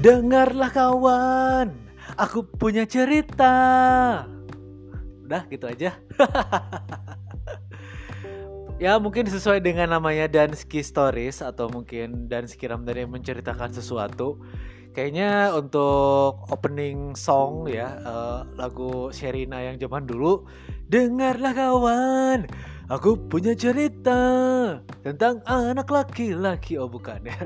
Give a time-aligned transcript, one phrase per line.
[0.00, 1.76] Dengarlah kawan,
[2.16, 3.52] aku punya cerita.
[5.28, 5.92] Udah gitu aja.
[8.80, 14.40] ya mungkin sesuai dengan namanya Dansky Stories atau mungkin Dansky yang menceritakan sesuatu.
[14.96, 20.48] Kayaknya untuk opening song ya uh, lagu Sherina yang zaman dulu
[20.90, 22.48] Dengarlah kawan,
[22.88, 24.16] aku punya cerita
[25.04, 26.80] tentang anak laki-laki.
[26.80, 27.36] Oh bukan ya.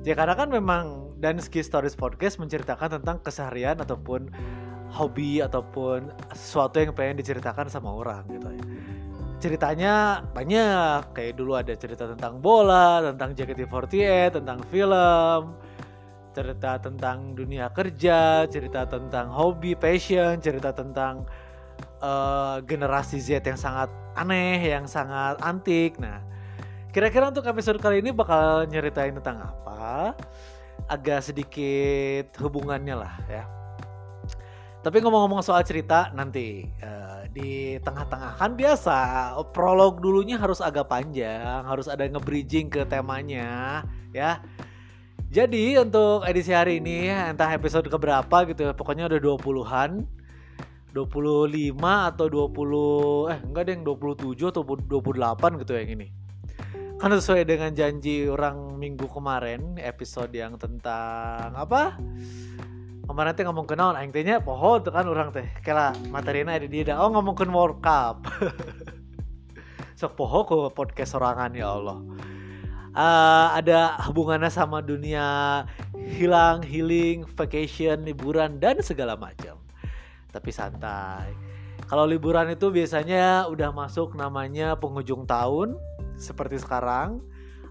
[0.00, 4.32] Ya karena kan memang dan Ski Stories Podcast menceritakan tentang keseharian ataupun
[4.90, 8.64] hobi ataupun sesuatu yang pengen diceritakan sama orang gitu ya.
[9.40, 9.94] Ceritanya
[10.36, 15.56] banyak, kayak dulu ada cerita tentang bola, tentang JKT48, tentang film,
[16.36, 21.24] cerita tentang dunia kerja, cerita tentang hobi, passion, cerita tentang
[22.04, 25.96] uh, generasi Z yang sangat aneh, yang sangat antik.
[25.96, 26.20] Nah,
[26.92, 30.12] kira-kira untuk episode kali ini bakal nyeritain tentang apa?
[30.90, 33.44] Agak sedikit hubungannya lah ya.
[34.80, 38.96] Tapi ngomong-ngomong soal cerita nanti uh, di tengah-tengah kan biasa
[39.52, 44.42] prolog dulunya harus agak panjang, harus ada nge-bridging ke temanya ya.
[45.30, 49.90] Jadi untuk edisi hari ini entah episode keberapa gitu ya, pokoknya udah 20-an.
[50.90, 56.10] 25 atau 20 eh enggak deh yang 27 atau 28 gitu yang ini
[57.00, 61.96] kan sesuai dengan janji orang minggu kemarin episode yang tentang apa?
[63.08, 64.12] Kemarin teh ngomong kenal aing
[64.44, 65.48] poho tuh kan orang teh.
[65.64, 68.28] Kela materinya ada dia oh ngomong ke World Cup.
[69.98, 72.04] Sok poho ke podcast sorangan ya Allah.
[72.92, 75.64] Uh, ada hubungannya sama dunia
[75.96, 79.56] hilang healing vacation liburan dan segala macam.
[80.36, 81.32] Tapi santai.
[81.88, 85.80] Kalau liburan itu biasanya udah masuk namanya penghujung tahun
[86.20, 87.24] seperti sekarang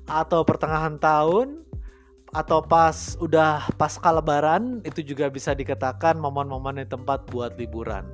[0.10, 1.62] atau pertengahan tahun
[2.30, 8.06] atau pas udah pasca lebaran itu juga bisa dikatakan momen-momen di tempat buat liburan.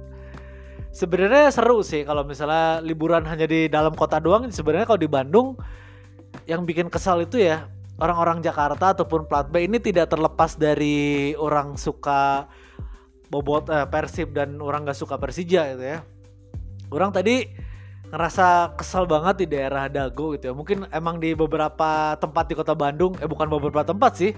[0.95, 4.47] Sebenarnya seru sih kalau misalnya liburan hanya di dalam kota doang.
[4.47, 5.59] Sebenarnya kalau di Bandung
[6.47, 7.67] yang bikin kesal itu ya
[7.99, 12.47] orang-orang Jakarta ataupun plat B ini tidak terlepas dari orang suka
[13.27, 15.99] bobot eh, Persib dan orang gak suka Persija gitu ya.
[16.87, 17.43] Orang tadi
[18.13, 20.53] ngerasa kesal banget di daerah Dago gitu ya.
[20.53, 24.33] Mungkin emang di beberapa tempat di Kota Bandung, eh bukan beberapa tempat sih.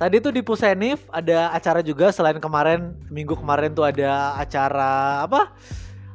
[0.00, 5.54] Tadi tuh di Pusenif ada acara juga selain kemarin minggu kemarin tuh ada acara apa?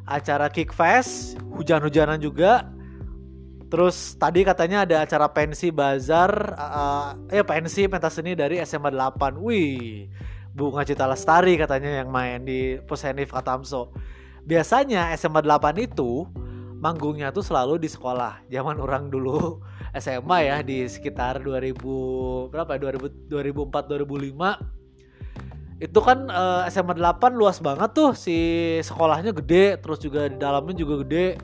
[0.03, 2.67] Acara Kick Fest, hujan-hujanan juga.
[3.67, 9.39] Terus tadi katanya ada acara pensi bazar uh, ya pensi pentas seni dari SMA 8.
[9.39, 10.07] Wih,
[10.55, 13.91] Bunga Cita Lestari katanya yang main di Pusenif Katamso.
[14.47, 16.27] Biasanya SMA 8 itu
[16.87, 18.47] manggungnya tuh selalu di sekolah.
[18.47, 19.59] Zaman orang dulu
[19.99, 21.75] SMA ya di sekitar 2000
[22.55, 24.77] berapa 2000 2004 2005
[25.77, 28.37] itu kan uh, SMA 8 luas banget tuh si
[28.81, 31.37] sekolahnya gede terus juga di dalamnya juga gede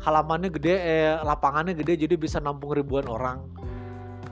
[0.00, 3.44] halamannya gede eh, lapangannya gede jadi bisa nampung ribuan orang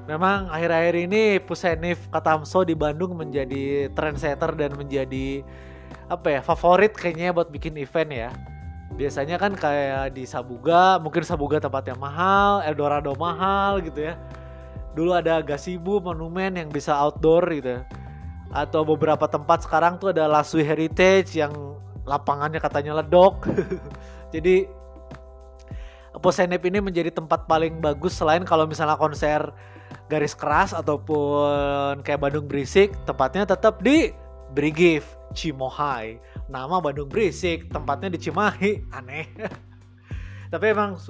[0.09, 5.45] memang akhir-akhir ini Pusenif Katamso di Bandung menjadi trendsetter dan menjadi
[6.09, 8.31] apa ya favorit kayaknya buat bikin event ya
[8.95, 14.15] biasanya kan kayak di Sabuga mungkin Sabuga tempatnya mahal Eldorado mahal gitu ya.
[14.93, 17.83] Dulu ada gasibu monumen yang bisa outdoor gitu ya.
[18.53, 21.57] atau beberapa tempat sekarang tuh ada Lasui Heritage yang
[22.05, 23.49] lapangannya katanya ledok.
[24.35, 24.69] Jadi
[26.21, 29.49] Posenep ini menjadi tempat paling bagus selain kalau misalnya konser
[30.13, 34.13] garis keras ataupun kayak Bandung Berisik tempatnya tetap di
[34.53, 36.21] Brigif Cimohai
[36.53, 38.85] nama Bandung berisik tempatnya di Cimahi.
[38.93, 39.27] Aneh.
[40.53, 41.01] Tapi emang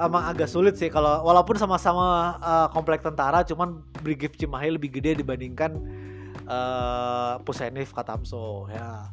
[0.00, 5.20] emang agak sulit sih kalau walaupun sama-sama uh, komplek tentara cuman Brigif Cimahi lebih gede
[5.20, 5.76] dibandingkan
[6.48, 9.12] uh, Pusenif Katamso ya.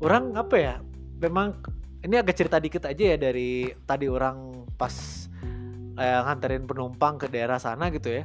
[0.00, 0.74] Orang apa ya
[1.20, 1.60] memang
[2.04, 4.92] ini agak cerita dikit aja ya dari tadi orang pas
[5.96, 8.24] eh, nganterin penumpang ke daerah sana gitu ya.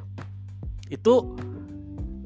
[0.92, 1.40] Itu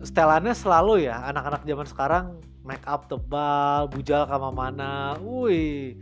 [0.01, 2.25] setelannya selalu ya anak-anak zaman sekarang
[2.63, 5.19] make up tebal, bujal kama mana.
[5.19, 5.99] Wih.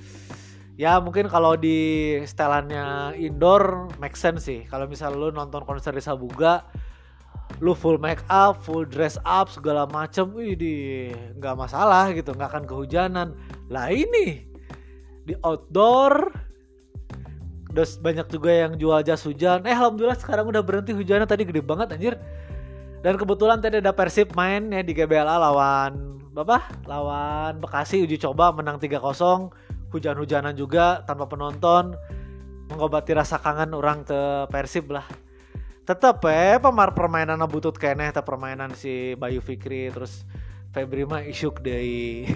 [0.79, 4.65] Ya mungkin kalau di setelannya indoor make sense sih.
[4.65, 6.65] Kalau misal lu nonton konser di Sabuga,
[7.59, 10.75] lu full make up, full dress up segala macem, wih di
[11.37, 13.37] nggak masalah gitu, nggak akan kehujanan.
[13.69, 14.47] Lah ini
[15.27, 16.33] di outdoor,
[17.75, 19.61] terus banyak juga yang jual jas hujan.
[19.67, 22.15] Eh alhamdulillah sekarang udah berhenti hujannya tadi gede banget anjir.
[23.01, 26.69] Dan kebetulan tadi ada Persib main ya di GBLA lawan apa?
[26.85, 29.01] Lawan Bekasi uji coba menang 3-0
[29.89, 31.97] hujan-hujanan juga tanpa penonton.
[32.69, 35.03] Mengobati rasa kangen orang ke Persib lah.
[35.81, 40.23] Tetap eh pemar permainan butut kene tetap permainan si Bayu Fikri terus
[40.71, 41.83] Febri mah isyuk deh.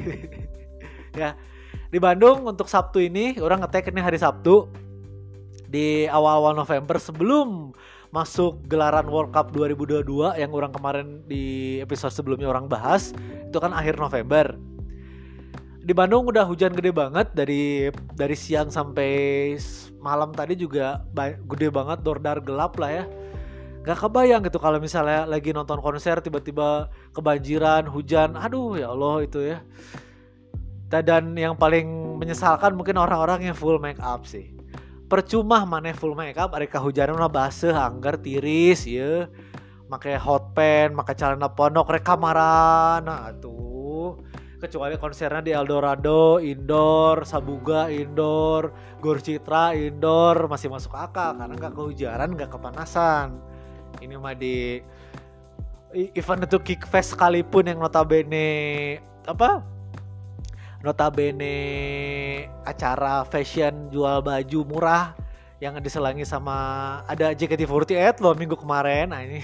[1.16, 1.32] Ya
[1.96, 4.68] di Bandung untuk Sabtu ini orang ngetek ini hari Sabtu.
[5.66, 7.72] Di awal-awal November sebelum
[8.16, 13.12] masuk gelaran World Cup 2022 yang orang kemarin di episode sebelumnya orang bahas
[13.44, 14.56] itu kan akhir November.
[15.84, 19.54] Di Bandung udah hujan gede banget dari dari siang sampai
[20.00, 21.04] malam tadi juga
[21.44, 23.06] gede banget dordar gelap lah ya.
[23.84, 29.44] Gak kebayang gitu kalau misalnya lagi nonton konser tiba-tiba kebanjiran hujan aduh ya Allah itu
[29.44, 29.60] ya.
[30.88, 34.55] Dan yang paling menyesalkan mungkin orang-orang yang full make up sih
[35.06, 39.30] percuma mana full make up ada kehujanan mah basah anggar tiris ya
[39.86, 44.18] pakai hot pen pakai celana pondok rekamaran nah tuh
[44.66, 51.74] kecuali konsernya di Eldorado indoor, Sabuga indoor, Gor Citra indoor masih masuk akal karena nggak
[51.76, 53.38] kehujanan, nggak kepanasan.
[54.02, 54.82] Ini mah di
[55.94, 59.00] event itu Kickfest sekalipun yang notabene
[59.30, 59.64] apa
[60.86, 61.58] notabene
[62.62, 65.18] acara fashion jual baju murah
[65.58, 69.10] yang diselangi sama ada JKT48 loh minggu kemarin.
[69.10, 69.42] Nah ini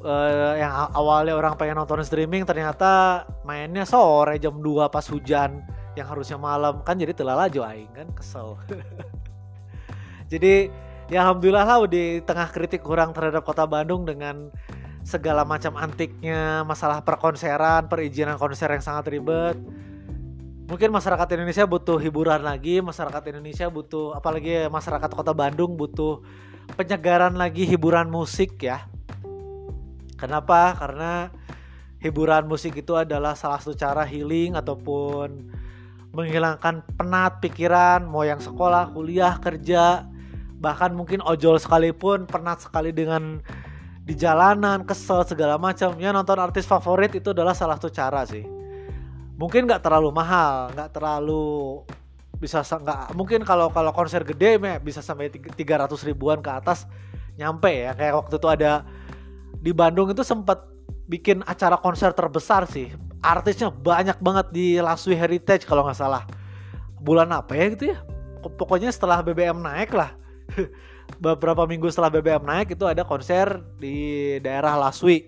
[0.00, 5.60] uh, yang awalnya orang pengen nonton streaming ternyata mainnya sore jam 2 pas hujan
[5.98, 6.80] yang harusnya malam.
[6.86, 8.08] Kan jadi telah laju aing kan?
[8.16, 8.56] Kesel.
[10.30, 10.70] Jadi
[11.10, 14.46] ya alhamdulillah lah di tengah kritik kurang terhadap kota Bandung dengan
[15.02, 19.58] segala macam antiknya masalah perkonseran perizinan konser yang sangat ribet
[20.70, 26.22] mungkin masyarakat Indonesia butuh hiburan lagi masyarakat Indonesia butuh apalagi masyarakat kota Bandung butuh
[26.78, 28.86] penyegaran lagi hiburan musik ya
[30.20, 30.76] Kenapa?
[30.76, 31.32] Karena
[32.04, 35.48] hiburan musik itu adalah salah satu cara healing ataupun
[36.12, 40.04] menghilangkan penat pikiran, mau yang sekolah, kuliah, kerja,
[40.60, 43.40] bahkan mungkin ojol sekalipun penat sekali dengan
[44.04, 45.96] di jalanan, kesel segala macam.
[45.96, 48.59] Ya nonton artis favorit itu adalah salah satu cara sih.
[49.40, 51.80] Mungkin nggak terlalu mahal, nggak terlalu
[52.40, 56.88] bisa nggak mungkin kalau kalau konser gede bisa sampai 300 ribuan ke atas
[57.36, 58.80] nyampe ya kayak waktu itu ada
[59.60, 60.64] di Bandung itu sempat
[61.04, 62.94] bikin acara konser terbesar sih.
[63.20, 66.24] Artisnya banyak banget di Laswi Heritage kalau nggak salah.
[67.02, 67.98] Bulan apa ya gitu ya?
[68.40, 70.16] Pokoknya setelah BBM naik lah.
[71.24, 75.26] Beberapa minggu setelah BBM naik itu ada konser di daerah Laswi.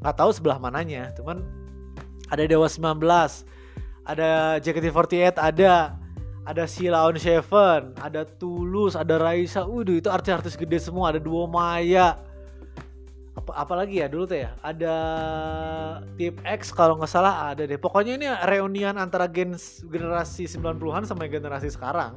[0.00, 1.57] Nggak tahu sebelah mananya, cuman
[2.28, 3.00] ada Dewa 19,
[4.04, 5.96] ada JKT48, ada
[6.48, 9.68] ada Sheila on Seven, ada Tulus, ada Raisa.
[9.68, 11.12] Waduh, itu artis-artis gede semua.
[11.12, 12.16] Ada Duo Maya,
[13.36, 14.50] apa apalagi ya dulu tuh ya?
[14.64, 14.94] Ada
[16.16, 17.76] tip X kalau nggak salah ada deh.
[17.76, 19.54] Pokoknya ini reunian antara gen
[19.86, 22.16] generasi 90-an sama generasi sekarang.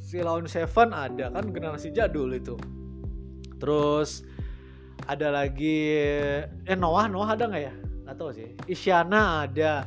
[0.00, 2.54] Si Lawn Seven ada kan generasi jadul itu.
[3.60, 4.24] Terus
[5.04, 5.98] ada lagi
[6.64, 7.74] eh Noah Noah ada nggak ya
[8.10, 8.50] nggak tahu sih.
[8.66, 9.86] Isyana ada.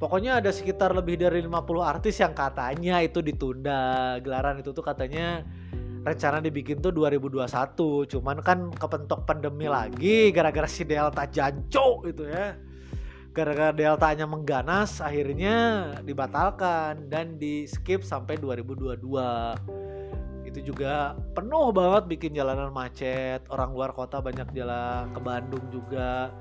[0.00, 4.16] Pokoknya ada sekitar lebih dari 50 artis yang katanya itu ditunda.
[4.24, 5.44] Gelaran itu tuh katanya
[6.08, 12.56] rencana dibikin tuh 2021 cuman kan kepentok pandemi lagi gara-gara si Delta janco itu ya.
[13.36, 19.04] Gara-gara Deltanya mengganas akhirnya dibatalkan dan di skip sampai 2022
[20.48, 23.44] itu juga penuh banget bikin jalanan macet.
[23.52, 26.32] Orang luar kota banyak jalan ke Bandung juga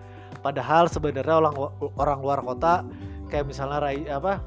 [0.43, 1.55] padahal sebenarnya orang
[1.95, 2.83] orang luar kota
[3.31, 4.43] kayak misalnya rai apa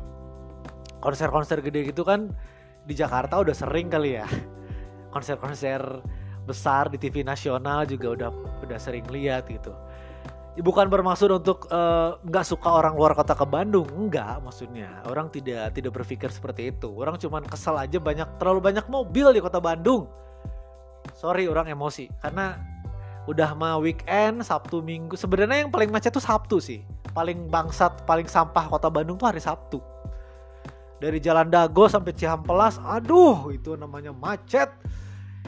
[1.01, 2.31] konser-konser gede gitu kan
[2.87, 4.27] di Jakarta udah sering kali ya.
[5.15, 5.83] Konser-konser
[6.47, 8.31] besar di TV nasional juga udah
[8.63, 9.75] udah sering lihat gitu.
[10.57, 15.05] Bukan bermaksud untuk eh, nggak uh, suka orang luar kota ke Bandung enggak maksudnya.
[15.05, 16.89] Orang tidak tidak berpikir seperti itu.
[16.97, 20.09] Orang cuman kesal aja banyak terlalu banyak mobil di kota Bandung.
[21.13, 22.09] Sorry orang emosi.
[22.25, 22.57] Karena
[23.27, 26.81] udah mah weekend Sabtu Minggu sebenarnya yang paling macet tuh Sabtu sih
[27.11, 29.83] paling bangsat paling sampah kota Bandung tuh hari Sabtu
[31.03, 34.71] dari Jalan Dago sampai Cihampelas aduh itu namanya macet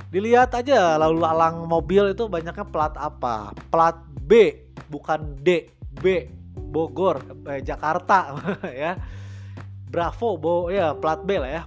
[0.09, 3.53] Dilihat aja lalu lalang mobil itu banyaknya plat apa?
[3.69, 4.57] Plat B,
[4.89, 5.69] bukan D,
[5.99, 6.31] B.
[6.69, 8.37] Bogor, eh, Jakarta
[8.73, 8.97] ya.
[9.89, 11.63] Bravo, bo ya plat B lah ya.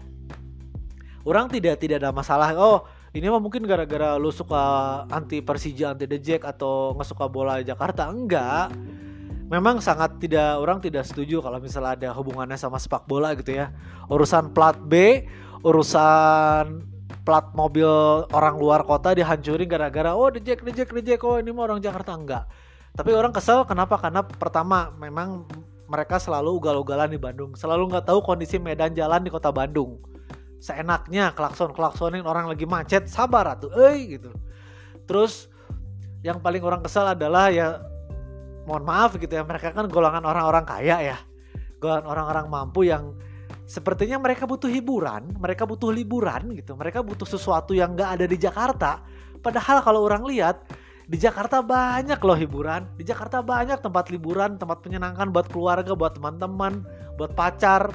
[1.25, 2.53] Orang tidak tidak ada masalah.
[2.57, 4.63] Oh, ini mah mungkin gara-gara lu suka
[5.11, 8.07] anti Persija, anti The Jack atau nggak suka bola Jakarta.
[8.07, 8.71] Enggak.
[9.51, 13.75] Memang sangat tidak orang tidak setuju kalau misalnya ada hubungannya sama sepak bola gitu ya.
[14.07, 15.27] Urusan plat B,
[15.59, 16.87] urusan
[17.21, 17.87] plat mobil
[18.33, 22.49] orang luar kota dihancurin gara-gara oh dejek dejek dejek oh ini mau orang Jakarta enggak
[22.97, 25.45] tapi orang kesel kenapa karena pertama memang
[25.85, 30.01] mereka selalu ugal-ugalan di Bandung selalu nggak tahu kondisi medan jalan di kota Bandung
[30.61, 34.29] seenaknya klakson klaksonin orang lagi macet sabar atuh eh gitu.
[35.09, 35.49] Terus
[36.21, 37.81] yang paling orang kesal adalah ya
[38.69, 41.17] mohon maaf gitu ya mereka kan golongan orang-orang kaya ya
[41.81, 43.17] golongan orang-orang mampu yang
[43.65, 48.37] sepertinya mereka butuh hiburan mereka butuh liburan gitu mereka butuh sesuatu yang gak ada di
[48.37, 49.01] Jakarta.
[49.41, 50.69] Padahal kalau orang lihat
[51.09, 56.13] di Jakarta banyak loh hiburan di Jakarta banyak tempat liburan tempat menyenangkan buat keluarga buat
[56.21, 56.85] teman-teman
[57.17, 57.89] buat pacar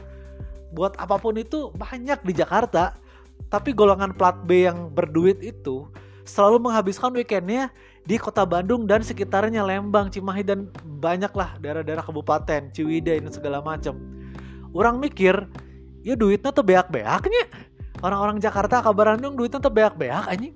[0.74, 2.96] buat apa pun itu banyak di Jakarta
[3.52, 5.86] tapi golongan plat B yang berduit itu
[6.26, 7.70] selalu menghabiskan weekendnya
[8.06, 10.70] di kota Bandung dan sekitarnya Lembang, Cimahi dan
[11.02, 13.98] banyaklah daerah-daerah kabupaten, Ciwidey dan segala macam.
[14.74, 15.46] Orang mikir,
[16.02, 17.46] ya duitnya tuh beak-beaknya.
[18.02, 20.54] Orang-orang Jakarta ke Bandung duitnya tuh beak-beak anjing.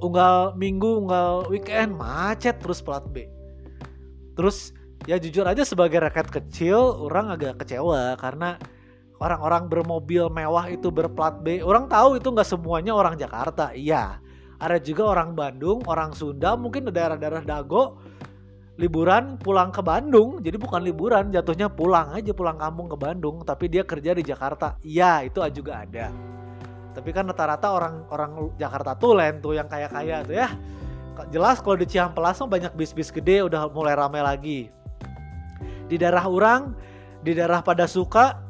[0.00, 3.28] Unggal minggu, unggal weekend macet terus plat B.
[4.32, 4.72] Terus
[5.04, 8.56] ya jujur aja sebagai rakyat kecil, orang agak kecewa karena
[9.22, 11.62] orang-orang bermobil mewah itu berplat B.
[11.62, 14.18] Orang tahu itu nggak semuanya orang Jakarta, iya.
[14.58, 18.02] Ada juga orang Bandung, orang Sunda, mungkin daerah-daerah Dago
[18.82, 20.42] liburan pulang ke Bandung.
[20.42, 24.74] Jadi bukan liburan, jatuhnya pulang aja pulang kampung ke Bandung, tapi dia kerja di Jakarta.
[24.82, 26.10] Iya, itu juga ada.
[26.92, 30.50] Tapi kan rata-rata orang-orang Jakarta tuh lain tuh yang kaya-kaya tuh ya.
[31.30, 34.60] Jelas kalau di Cihampelas banyak bis-bis gede udah mulai ramai lagi.
[35.88, 36.72] Di daerah orang,
[37.22, 38.41] di daerah pada suka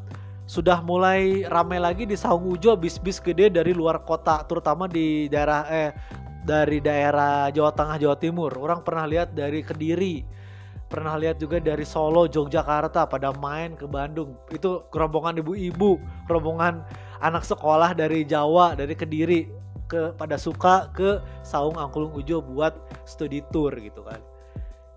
[0.52, 5.64] sudah mulai ramai lagi di Saung Ujo bis-bis gede dari luar kota terutama di daerah
[5.72, 5.96] eh
[6.44, 8.52] dari daerah Jawa Tengah Jawa Timur.
[8.60, 10.44] Orang pernah lihat dari Kediri
[10.92, 14.36] pernah lihat juga dari Solo Yogyakarta pada main ke Bandung.
[14.52, 15.96] Itu rombongan ibu-ibu
[16.28, 16.84] rombongan
[17.24, 19.48] anak sekolah dari Jawa dari Kediri
[19.88, 22.76] ke pada suka ke Saung Angklung Ujo buat
[23.08, 24.20] studi tour gitu kan.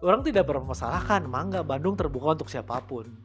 [0.03, 3.24] Orang tidak bermasalahkan mangga Bandung terbuka untuk siapa pun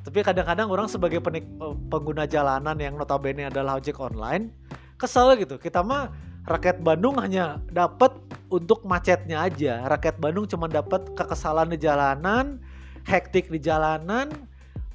[0.00, 1.44] tapi kadang-kadang orang sebagai penik,
[1.92, 4.48] pengguna jalanan yang notabene adalah ojek online,
[4.96, 5.60] kesel gitu.
[5.60, 6.08] Kita mah
[6.48, 8.16] rakyat Bandung hanya dapat
[8.48, 9.84] untuk macetnya aja.
[9.86, 12.58] Rakyat Bandung cuma dapat kekesalan di jalanan,
[13.06, 14.32] hektik di jalanan,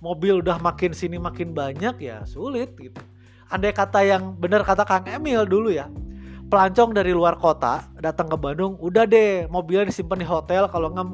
[0.03, 2.99] mobil udah makin sini makin banyak ya sulit gitu.
[3.47, 5.87] Andai kata yang benar kata Kang Emil dulu ya,
[6.51, 11.07] pelancong dari luar kota datang ke Bandung, udah deh mobilnya disimpan di hotel kalau nggak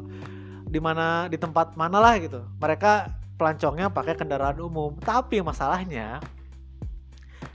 [0.73, 2.41] di mana di tempat mana lah gitu.
[2.57, 4.95] Mereka pelancongnya pakai kendaraan umum.
[5.01, 6.21] Tapi masalahnya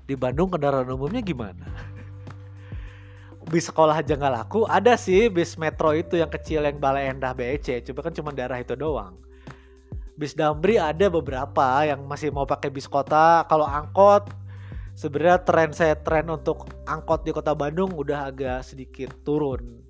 [0.09, 1.69] di Bandung kendaraan umumnya gimana?
[3.49, 4.69] Bis sekolah aja nggak laku.
[4.69, 7.81] Ada sih bis metro itu yang kecil yang Balai Endah BEC.
[7.89, 9.17] Coba kan cuma daerah itu doang.
[10.19, 13.47] Bis Damri ada beberapa yang masih mau pakai bis kota.
[13.49, 14.29] Kalau angkot
[14.99, 19.81] sebenarnya tren saya tren untuk angkot di kota Bandung udah agak sedikit turun.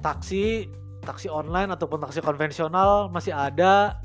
[0.00, 0.70] Taksi
[1.04, 4.00] taksi online ataupun taksi konvensional masih ada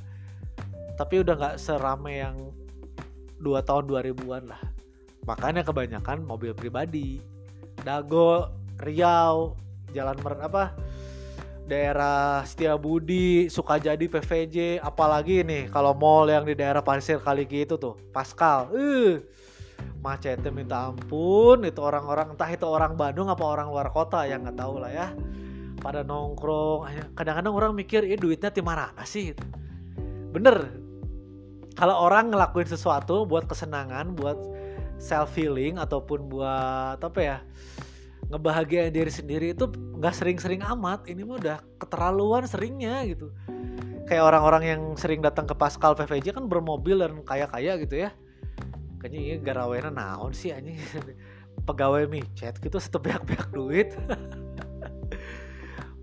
[0.99, 2.35] tapi udah nggak serame yang
[3.39, 4.59] dua tahun 2000-an lah.
[5.23, 7.23] Makanya kebanyakan mobil pribadi.
[7.79, 9.55] Dago Riau
[9.95, 10.75] Jalan Mer apa
[11.63, 17.95] daerah Setiabudi Sukajadi PVJ apalagi nih kalau mall yang di daerah Pasir Kaliki itu tuh
[18.11, 18.67] Pascal.
[18.75, 19.23] Uh
[19.99, 21.63] macetnya minta ampun.
[21.63, 25.07] Itu orang-orang entah itu orang Bandung apa orang luar kota yang nggak tahu lah ya.
[25.79, 29.31] Pada nongkrong kadang-kadang orang mikir ya duitnya timar apa sih?
[30.35, 30.88] Bener
[31.79, 34.35] kalau orang ngelakuin sesuatu buat kesenangan, buat
[34.99, 37.37] self healing ataupun buat apa ya
[38.27, 41.07] ngebahagiain diri sendiri itu nggak sering-sering amat.
[41.07, 43.31] Ini mah udah keterlaluan seringnya gitu.
[44.11, 48.11] Kayak orang-orang yang sering datang ke Pascal PVJ kan bermobil dan kaya-kaya gitu ya.
[48.99, 50.75] Kayaknya ini garawena naon sih anjing.
[51.67, 53.95] Pegawai micet gitu setepiak-piak duit.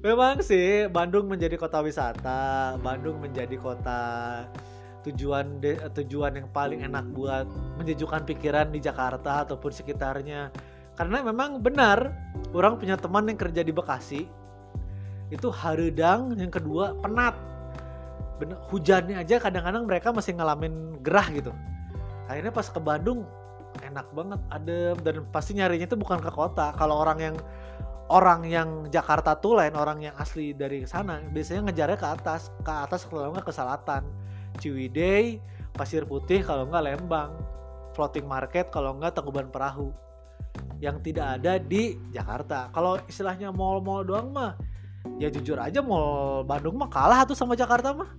[0.07, 4.01] Memang sih Bandung menjadi kota wisata, Bandung menjadi kota
[5.07, 7.47] tujuan de, tujuan yang paling enak buat
[7.79, 10.51] menjejukkan pikiran di Jakarta ataupun sekitarnya.
[10.97, 12.11] Karena memang benar
[12.57, 14.27] orang punya teman yang kerja di Bekasi
[15.31, 17.35] itu haredang yang kedua penat.
[18.37, 21.53] Bener, hujannya aja kadang-kadang mereka masih ngalamin gerah gitu.
[22.27, 23.25] Akhirnya pas ke Bandung
[23.85, 26.73] enak banget adem dan pasti nyarinya itu bukan ke kota.
[26.75, 27.37] Kalau orang yang
[28.11, 32.71] orang yang Jakarta tuh lain orang yang asli dari sana biasanya ngejarnya ke atas ke
[32.71, 34.07] atas kalau nggak ke selatan
[34.59, 35.41] Ciwidey,
[35.77, 37.37] Pasir Putih kalau nggak Lembang,
[37.97, 39.93] floating market kalau nggak Tangkuban Perahu
[40.81, 42.69] yang tidak ada di Jakarta.
[42.73, 44.53] Kalau istilahnya mall-mall doang mah
[45.17, 48.13] ya jujur aja mall Bandung mah kalah tuh sama Jakarta mah.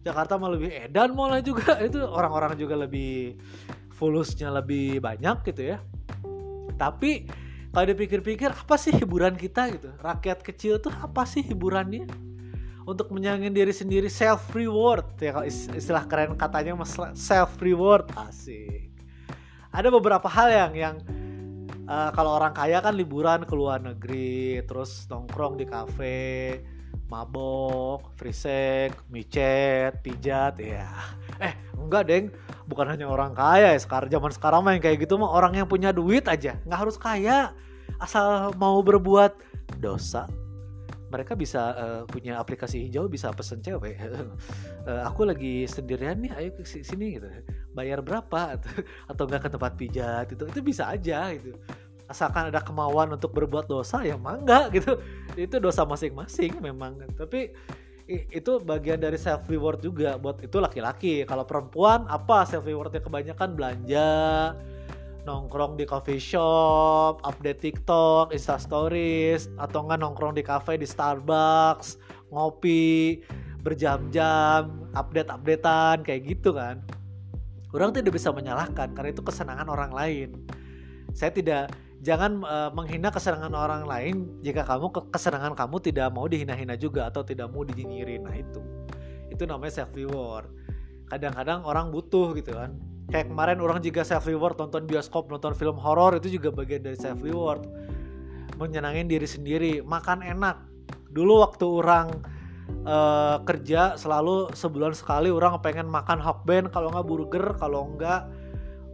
[0.00, 3.36] Jakarta mah lebih edan mallnya juga itu orang-orang juga lebih
[3.92, 5.78] fulusnya lebih banyak gitu ya.
[6.78, 7.28] Tapi
[7.70, 9.92] kalau dipikir-pikir apa sih hiburan kita gitu?
[10.00, 12.29] Rakyat kecil tuh apa sih hiburannya?
[12.88, 16.76] Untuk menyenangkan diri sendiri self reward ya kalau istilah keren katanya
[17.16, 18.92] self reward asik
[19.70, 20.96] ada beberapa hal yang yang
[21.86, 26.60] uh, kalau orang kaya kan liburan ke luar negeri terus nongkrong di kafe
[27.10, 30.86] mabok, free sex, micet, pijat, ya.
[31.42, 32.26] Eh, enggak, Deng.
[32.70, 35.90] Bukan hanya orang kaya ya sekarang zaman sekarang main kayak gitu mah orang yang punya
[35.90, 37.50] duit aja, nggak harus kaya.
[37.98, 39.34] Asal mau berbuat
[39.82, 40.30] dosa,
[41.10, 43.98] mereka bisa uh, punya aplikasi hijau bisa pesen cewek.
[44.86, 47.26] Uh, aku lagi sendirian nih ayo ke sini gitu.
[47.74, 48.40] Bayar berapa?
[48.56, 48.70] Atau,
[49.10, 51.58] atau enggak ke tempat pijat itu itu bisa aja gitu.
[52.10, 54.98] Asalkan ada kemauan untuk berbuat dosa ya mangga gitu.
[55.34, 56.98] Itu dosa masing-masing memang.
[57.14, 57.54] Tapi
[58.10, 60.18] itu bagian dari self reward juga.
[60.18, 61.22] Buat itu laki-laki.
[61.26, 64.08] Kalau perempuan apa self rewardnya kebanyakan belanja
[65.24, 72.00] nongkrong di coffee shop, update TikTok, Insta Stories, atau enggak nongkrong di cafe di Starbucks,
[72.32, 73.20] ngopi
[73.60, 76.80] berjam-jam, update-updatean kayak gitu kan.
[77.70, 80.28] Orang tidak bisa menyalahkan karena itu kesenangan orang lain.
[81.14, 86.72] Saya tidak jangan uh, menghina kesenangan orang lain jika kamu kesenangan kamu tidak mau dihina-hina
[86.80, 88.60] juga atau tidak mau dinyinyirin nah itu
[89.28, 90.48] itu namanya self reward
[91.12, 92.72] kadang-kadang orang butuh gitu kan
[93.10, 96.96] kayak kemarin orang juga self reward nonton bioskop nonton film horor itu juga bagian dari
[96.96, 97.66] self reward
[98.56, 100.62] menyenangin diri sendiri makan enak.
[101.10, 102.22] Dulu waktu orang
[102.86, 108.30] uh, kerja selalu sebulan sekali orang pengen makan hokben kalau nggak burger kalau nggak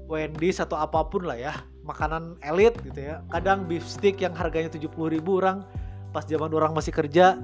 [0.07, 1.55] Wendy's atau apa pun lah ya
[1.85, 3.21] makanan elit gitu ya.
[3.29, 5.67] Kadang beef stick yang harganya 70 ribu orang
[6.15, 7.37] pas zaman orang masih kerja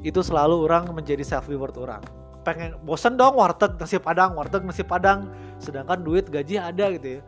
[0.00, 4.84] itu selalu orang menjadi self reward orang pengen bosen dong warteg nasi padang warteg nasi
[4.84, 5.26] padang.
[5.58, 7.20] Sedangkan duit gaji ada gitu ya.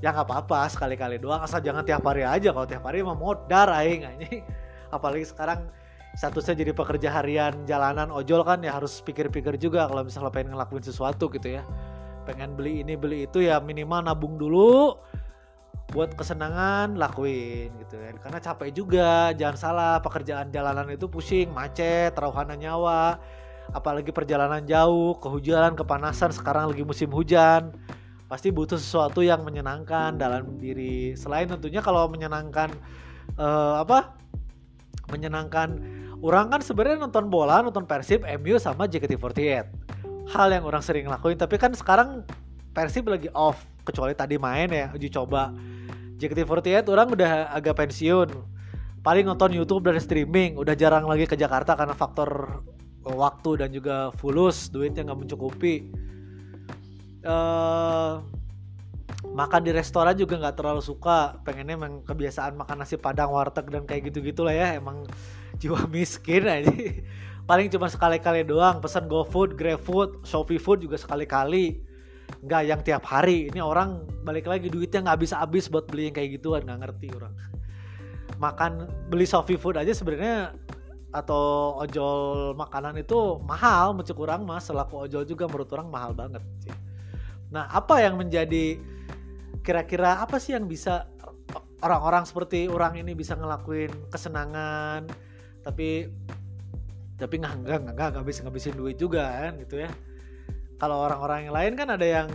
[0.00, 2.54] Ya nggak apa-apa sekali-kali doang asal jangan tiap hari aja.
[2.54, 4.40] Kalau tiap hari mah modar aing ini
[4.96, 5.68] apalagi sekarang
[6.16, 10.86] statusnya jadi pekerja harian jalanan ojol kan ya harus pikir-pikir juga kalau misalnya pengen ngelakuin
[10.86, 11.66] sesuatu gitu ya.
[12.24, 14.96] Pengen beli ini beli itu ya minimal nabung dulu
[15.90, 18.14] buat kesenangan lakuin gitu kan.
[18.22, 23.18] Karena capek juga jangan salah pekerjaan jalanan itu pusing macet terauhana nyawa
[23.72, 27.74] apalagi perjalanan jauh kehujanan kepanasan sekarang lagi musim hujan.
[28.30, 31.18] Pasti butuh sesuatu yang menyenangkan dalam diri.
[31.18, 32.70] Selain tentunya kalau menyenangkan
[33.34, 34.14] uh, apa?
[35.10, 35.82] Menyenangkan
[36.22, 39.66] orang kan sebenarnya nonton bola nonton Persib MU sama JKT48
[40.30, 42.22] hal yang orang sering lakuin tapi kan sekarang
[42.70, 45.50] Persib lagi off kecuali tadi main ya uji coba.
[46.22, 48.28] JKT48 orang udah agak pensiun.
[49.00, 52.60] Paling nonton YouTube dan streaming udah jarang lagi ke Jakarta karena faktor
[53.04, 55.88] waktu dan juga fulus duitnya nggak mencukupi.
[57.20, 58.24] Uh,
[59.32, 61.40] makan di restoran juga nggak terlalu suka.
[61.44, 64.76] Pengennya emang kebiasaan makan nasi padang warteg dan kayak gitu gitulah ya.
[64.76, 65.08] Emang
[65.60, 66.72] jiwa miskin aja.
[67.48, 68.78] Paling cuma sekali-kali doang.
[68.78, 71.82] Pesan GoFood, GrabFood, ShopeeFood juga sekali-kali.
[72.46, 73.50] Nggak yang tiap hari.
[73.50, 76.62] Ini orang balik lagi duitnya nggak habis-habis buat beli yang kayak gituan.
[76.68, 77.34] Nggak ngerti orang.
[78.40, 78.72] Makan
[79.12, 80.56] beli Shopee Food aja sebenarnya
[81.10, 84.70] atau ojol makanan itu mahal mencuk orang mas.
[84.70, 86.74] Selaku ojol juga menurut orang mahal banget sih.
[87.50, 88.78] Nah apa yang menjadi
[89.60, 91.10] kira-kira apa sih yang bisa
[91.82, 95.08] orang-orang seperti orang ini bisa ngelakuin kesenangan
[95.60, 96.08] tapi
[97.20, 99.90] tapi nggak nggak nggak bisa ngabisin duit juga kan gitu ya?
[100.80, 102.28] Kalau orang-orang yang lain kan ada yang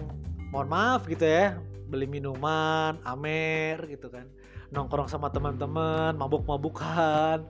[0.53, 1.57] mohon maaf gitu ya
[1.89, 4.27] beli minuman amer gitu kan.
[4.69, 7.45] Nongkrong sama teman-teman mabuk-mabukan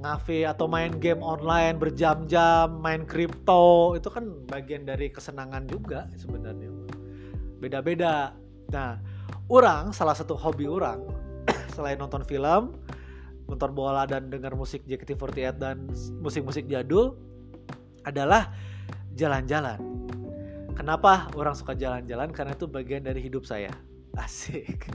[0.00, 6.72] ngafe atau main game online berjam-jam main kripto itu kan bagian dari kesenangan juga sebenarnya
[7.60, 8.32] beda-beda
[8.72, 8.96] nah
[9.52, 11.04] orang salah satu hobi orang
[11.76, 12.72] selain nonton film
[13.50, 15.90] nonton bola dan dengar musik JKT48 dan
[16.22, 17.18] musik-musik jadul
[18.06, 18.54] adalah
[19.18, 19.76] jalan-jalan.
[20.78, 22.30] Kenapa orang suka jalan-jalan?
[22.32, 23.74] Karena itu bagian dari hidup saya.
[24.22, 24.88] Asik.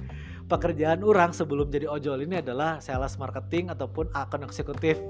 [0.46, 5.02] Pekerjaan orang sebelum jadi ojol ini adalah sales marketing ataupun akun eksekutif.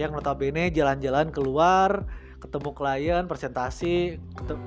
[0.00, 2.08] Yang notabene jalan-jalan keluar,
[2.40, 4.64] ketemu klien, presentasi, ketemu,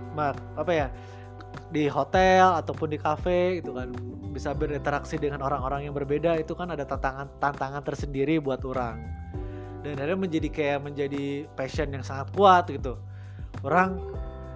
[0.54, 0.88] apa ya
[1.74, 3.90] di hotel ataupun di kafe itu kan.
[4.30, 9.02] Bisa berinteraksi dengan orang-orang yang berbeda itu kan ada tantangan tantangan tersendiri buat orang.
[9.82, 13.00] Dan akhirnya menjadi kayak menjadi passion yang sangat kuat gitu.
[13.64, 13.98] Orang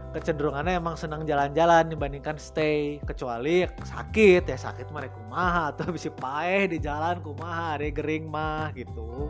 [0.10, 6.66] kecenderungannya emang senang jalan-jalan dibandingkan stay kecuali sakit ya sakit mah kumaha atau bisa paeh
[6.66, 9.30] di jalan kumaha ada gering mah gitu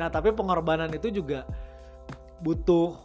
[0.00, 1.44] nah tapi pengorbanan itu juga
[2.40, 2.96] butuh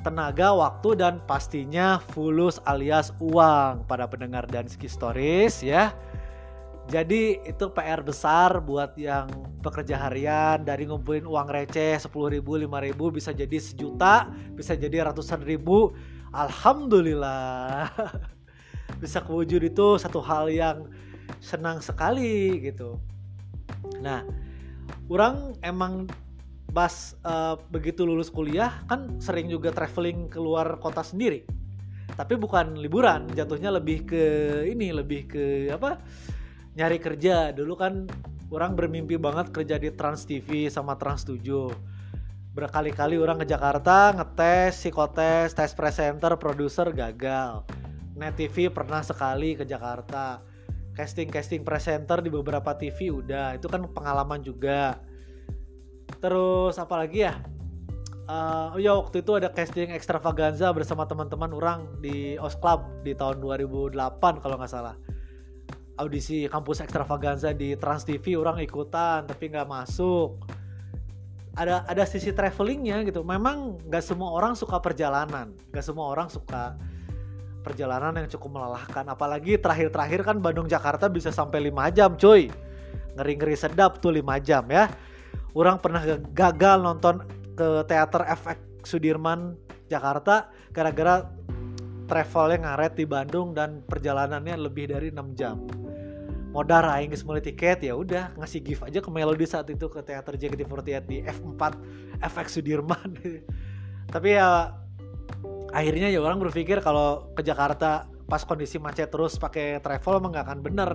[0.00, 5.92] tenaga, waktu dan pastinya fulus alias uang pada pendengar dan stories ya.
[6.90, 9.30] Jadi itu PR besar buat yang
[9.62, 14.26] pekerja harian dari ngumpulin uang receh 10 ribu, 5 ribu bisa jadi sejuta,
[14.58, 15.94] bisa jadi ratusan ribu.
[16.30, 17.90] Alhamdulillah.
[19.02, 20.86] Bisa kewujud itu satu hal yang
[21.42, 22.98] senang sekali gitu.
[24.02, 24.22] Nah
[25.10, 26.06] orang emang
[26.70, 31.42] pas uh, begitu lulus kuliah kan sering juga traveling keluar kota sendiri.
[32.14, 34.24] Tapi bukan liburan jatuhnya lebih ke
[34.70, 35.98] ini lebih ke apa?
[36.78, 37.50] Nyari kerja.
[37.50, 38.06] Dulu kan
[38.54, 41.98] orang bermimpi banget kerja di Trans TV sama Trans 7
[42.50, 47.62] berkali-kali orang ke Jakarta ngetes psikotes tes presenter produser gagal.
[48.18, 50.42] Net TV pernah sekali ke Jakarta.
[50.90, 53.54] Casting casting presenter di beberapa TV udah.
[53.54, 54.98] Itu kan pengalaman juga.
[56.18, 57.38] Terus apalagi ya?
[58.30, 63.42] Uh, ya waktu itu ada casting extravaganza bersama teman-teman orang di OS Club di tahun
[63.42, 63.94] 2008
[64.42, 64.98] kalau nggak salah.
[65.98, 70.59] Audisi kampus extravaganza di Trans TV orang ikutan tapi nggak masuk
[71.58, 73.26] ada ada sisi travelingnya gitu.
[73.26, 75.50] Memang nggak semua orang suka perjalanan.
[75.74, 76.78] Nggak semua orang suka
[77.66, 79.04] perjalanan yang cukup melelahkan.
[79.10, 82.48] Apalagi terakhir-terakhir kan Bandung Jakarta bisa sampai 5 jam cuy.
[83.18, 84.86] Ngeri-ngeri sedap tuh 5 jam ya.
[85.50, 87.26] Orang pernah gagal nonton
[87.58, 89.58] ke teater FX Sudirman
[89.90, 91.26] Jakarta gara-gara
[92.06, 95.79] travelnya ngaret di Bandung dan perjalanannya lebih dari 6 jam
[96.50, 100.02] modal aing geus meuli tiket ya udah ngasih gift aja ke Melody saat itu ke
[100.02, 101.62] teater JKT48 di F4
[102.26, 103.10] FX Sudirman.
[104.14, 104.74] Tapi ya
[105.70, 110.46] akhirnya ya orang berpikir kalau ke Jakarta pas kondisi macet terus pakai travel emang gak
[110.50, 110.90] akan bener.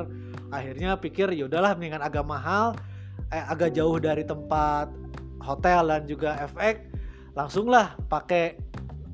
[0.52, 2.76] Akhirnya pikir ya udahlah mendingan agak mahal
[3.32, 4.92] eh, agak jauh dari tempat
[5.40, 6.90] hotel dan juga efek
[7.36, 8.60] langsunglah pakai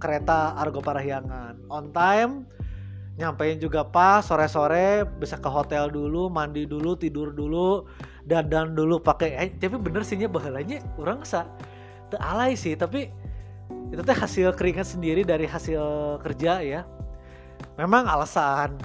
[0.01, 2.49] kereta Argo Parahyangan on time
[3.19, 7.85] nyampein juga pas sore-sore bisa ke hotel dulu mandi dulu tidur dulu
[8.23, 11.47] dan dan dulu pakai eh, tapi bener sihnya bahalanya orang sa
[12.19, 13.11] alay sih tapi
[13.91, 16.81] itu teh hasil keringat sendiri dari hasil kerja ya.
[17.75, 18.79] Memang alasan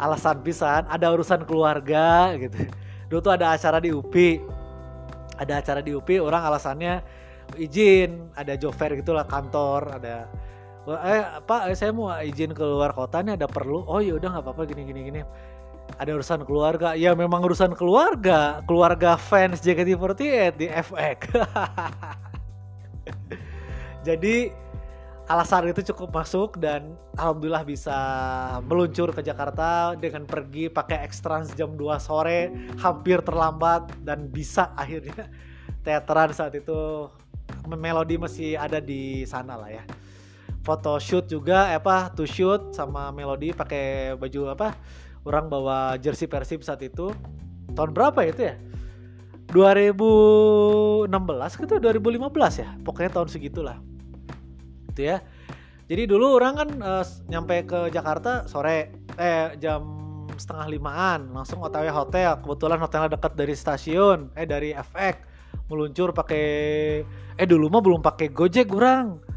[0.00, 2.68] alasan pisan ada urusan keluarga gitu.
[3.08, 4.60] Dulu tuh ada acara di UPI
[5.40, 7.00] ada acara di UPI orang alasannya
[7.56, 10.28] izin ada job fair gitulah kantor ada
[10.88, 13.84] eh pak saya mau izin keluar kota nih ada perlu?
[13.84, 15.20] Oh ya udah nggak apa-apa gini gini gini.
[16.00, 16.96] Ada urusan keluarga?
[16.96, 18.64] Ya memang urusan keluarga.
[18.64, 21.18] Keluarga fans JKT48 di FX
[24.08, 24.54] jadi
[25.28, 27.94] alasan itu cukup masuk dan alhamdulillah bisa
[28.64, 35.28] meluncur ke Jakarta dengan pergi pakai Extrans jam 2 sore hampir terlambat dan bisa akhirnya
[35.84, 37.12] teateran saat itu.
[37.66, 39.84] Melodi masih ada di sana lah ya
[40.60, 44.76] foto shoot juga apa to shoot sama melodi pakai baju apa
[45.24, 47.12] orang bawa jersey Persib saat itu.
[47.70, 48.54] Tahun berapa itu ya?
[49.50, 51.10] 2016
[51.66, 52.68] gitu 2015 ya?
[52.82, 53.78] Pokoknya tahun segitulah.
[54.92, 55.22] Gitu ya.
[55.90, 59.82] Jadi dulu orang kan uh, nyampe ke Jakarta sore eh jam
[60.38, 62.38] setengah limaan langsung otw hotel.
[62.42, 65.16] Kebetulan hotelnya dekat dari stasiun eh dari FX
[65.66, 66.46] meluncur pakai
[67.38, 69.29] eh dulu mah belum pakai Gojek orang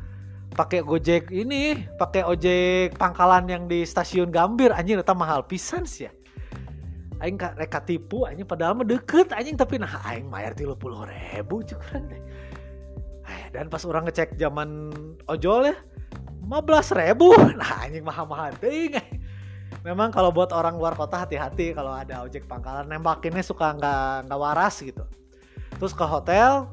[0.54, 6.08] pakai Gojek ini pakai ojek pangkalan yang di stasiun Gambir anjing itu mahal pisan sih
[6.08, 6.14] ya.
[7.20, 11.66] Aing reka tipu anjing padahal mah deket anjing tapi nah aing bayar tiga puluh ribu
[11.66, 12.22] cukuran deh.
[13.54, 14.94] Dan pas orang ngecek zaman
[15.26, 15.76] ojol ya
[16.44, 18.94] 15 ribu nah anjing mahal-mahal ting
[19.82, 24.40] memang kalau buat orang luar kota hati-hati kalau ada ojek pangkalan nembakinnya suka nggak nggak
[24.40, 25.04] waras gitu.
[25.82, 26.70] Terus ke hotel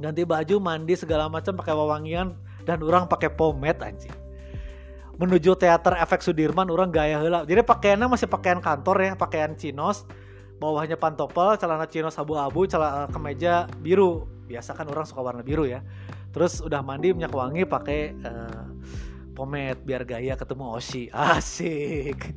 [0.00, 2.32] ganti baju mandi segala macam pakai wewangian
[2.64, 4.12] dan orang pakai pomade anjing.
[5.20, 10.08] Menuju teater efek Sudirman orang gaya hela jadi pakaiannya masih pakaian kantor ya pakaian chinos.
[10.60, 14.28] Bawahnya pantopel celana chinos abu-abu celana kemeja biru.
[14.48, 15.80] Biasa kan orang suka warna biru ya.
[16.32, 18.64] Terus udah mandi minyak wangi pakai uh,
[19.32, 21.08] pomade biar gaya ketemu Oshi.
[21.36, 22.32] Asik.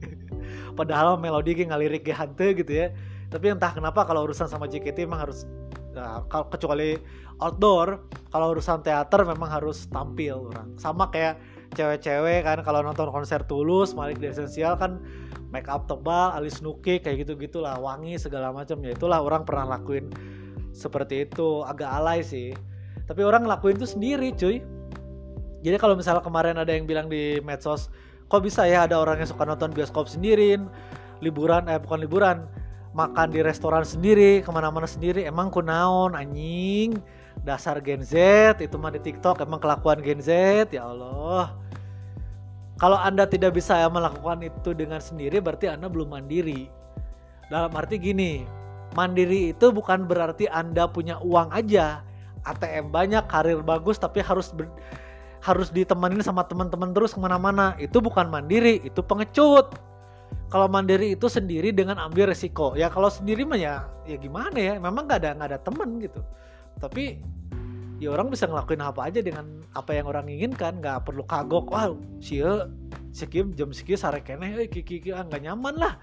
[0.73, 2.95] Padahal melodi kayak ngalirik ke hante gitu ya.
[3.27, 5.43] Tapi entah kenapa kalau urusan sama JKT emang harus
[5.97, 6.97] uh, kecuali
[7.41, 10.73] outdoor kalau urusan teater memang harus tampil orang.
[10.77, 11.37] Sama kayak
[11.73, 15.01] cewek-cewek kan kalau nonton konser tulus Malik di esensial kan
[15.53, 18.81] make up tebal alis nuki kayak gitu gitulah wangi segala macam.
[18.81, 20.09] Ya itulah orang pernah lakuin
[20.73, 21.61] seperti itu.
[21.65, 22.53] Agak alay sih.
[23.05, 24.61] Tapi orang ngelakuin itu sendiri cuy.
[25.63, 27.87] Jadi kalau misalnya kemarin ada yang bilang di medsos
[28.27, 30.65] kok bisa ya ada orang yang suka nonton bioskop sendiriin
[31.21, 32.37] liburan eh bukan liburan
[32.97, 35.23] makan di restoran sendiri ke mana-mana sendiri.
[35.23, 36.99] Emang kunaon anjing
[37.41, 38.13] dasar Gen Z
[38.61, 40.29] itu mah di TikTok emang kelakuan Gen Z
[40.69, 41.57] ya Allah
[42.77, 46.69] kalau anda tidak bisa melakukan itu dengan sendiri berarti anda belum mandiri
[47.49, 52.05] dalam arti gini mandiri itu bukan berarti Anda punya uang aja.
[52.43, 54.67] ATM banyak, karir bagus, tapi harus ber,
[55.41, 57.73] harus ditemenin sama teman-teman terus ke mana-mana.
[57.81, 59.75] Itu bukan mandiri, itu pengecut.
[60.49, 64.73] kalau mandiri itu sendiri dengan ambil resiko ya kalau sendiri mah ya ya gimana ya
[64.77, 66.21] memang gak ada nggak ada temen gitu
[66.79, 67.19] tapi
[68.01, 70.79] ya orang bisa ngelakuin apa aja dengan apa yang orang inginkan.
[70.79, 72.69] Nggak perlu kagok wah sia
[73.13, 75.93] sekian jam sekian sare kene eh kiki kiki ah nggak nyaman lah.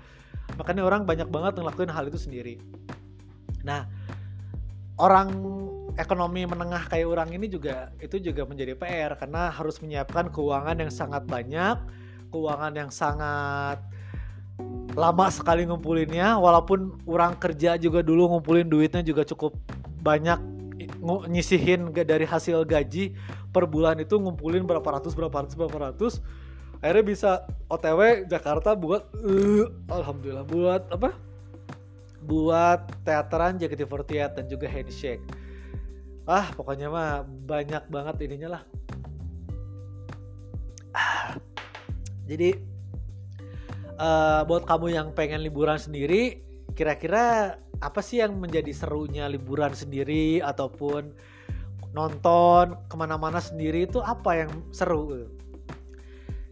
[0.58, 2.54] Makanya orang banyak banget ngelakuin hal itu sendiri.
[3.66, 3.86] Nah
[5.00, 5.30] orang
[5.98, 10.92] ekonomi menengah kayak orang ini juga itu juga menjadi PR karena harus menyiapkan keuangan yang
[10.92, 11.76] sangat banyak
[12.30, 13.82] keuangan yang sangat
[14.94, 16.38] lama sekali ngumpulinnya.
[16.38, 19.54] Walaupun orang kerja juga dulu ngumpulin duitnya juga cukup
[20.00, 20.38] banyak
[21.28, 23.16] nyisihin dari hasil gaji
[23.50, 26.20] per bulan itu ngumpulin berapa ratus berapa ratus berapa ratus.
[26.80, 27.30] Akhirnya bisa
[27.68, 31.12] OTW Jakarta buat uh, alhamdulillah buat apa?
[32.24, 35.24] Buat teateran JKT48 dan juga handshake.
[36.24, 38.62] Ah pokoknya mah banyak banget ininya lah.
[40.90, 41.38] Ah,
[42.26, 42.58] jadi
[44.00, 46.42] uh, buat kamu yang pengen liburan sendiri
[46.74, 51.16] kira-kira apa sih yang menjadi serunya liburan sendiri ataupun
[51.96, 55.26] nonton ke mana-mana sendiri itu apa yang seru?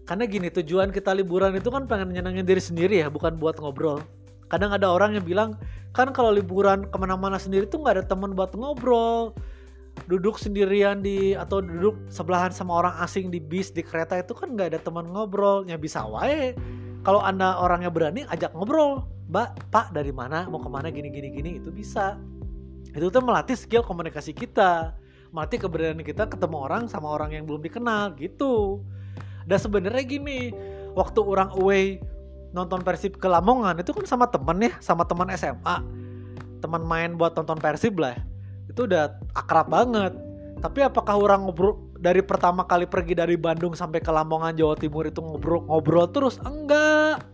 [0.08, 4.00] Karena gini tujuan kita liburan itu kan pengen nyenengin diri sendiri ya bukan buat ngobrol.
[4.48, 5.60] Kadang ada orang yang bilang
[5.92, 9.36] kan kalau liburan ke mana-mana sendiri tuh nggak ada teman buat ngobrol.
[10.08, 14.56] Duduk sendirian di atau duduk sebelahan sama orang asing di bis di kereta itu kan
[14.56, 16.56] nggak ada teman ngobrolnya bisa wae
[17.08, 19.08] kalau anda orangnya berani ajak ngobrol.
[19.32, 20.44] Mbak pak dari mana?
[20.44, 20.92] Mau ke mana?
[20.92, 21.56] Gini gini gini.
[21.56, 22.20] Itu bisa.
[22.92, 24.92] Itu tuh melatih skill komunikasi kita.
[25.32, 28.84] Melatih keberanian kita ketemu orang sama orang yang belum dikenal gitu.
[29.48, 30.52] Dan sebenarnya gini
[30.92, 31.96] waktu orang away
[32.52, 35.76] nonton Persib ke Lamongan itu kan sama temen ya sama teman SMA
[36.60, 38.16] teman main buat nonton Persib lah
[38.68, 40.12] itu udah akrab banget.
[40.60, 45.02] Tapi apakah orang ngobrol dari pertama kali pergi dari Bandung sampai ke Lamongan Jawa Timur
[45.10, 47.26] itu ngobrol ngobrol terus enggak.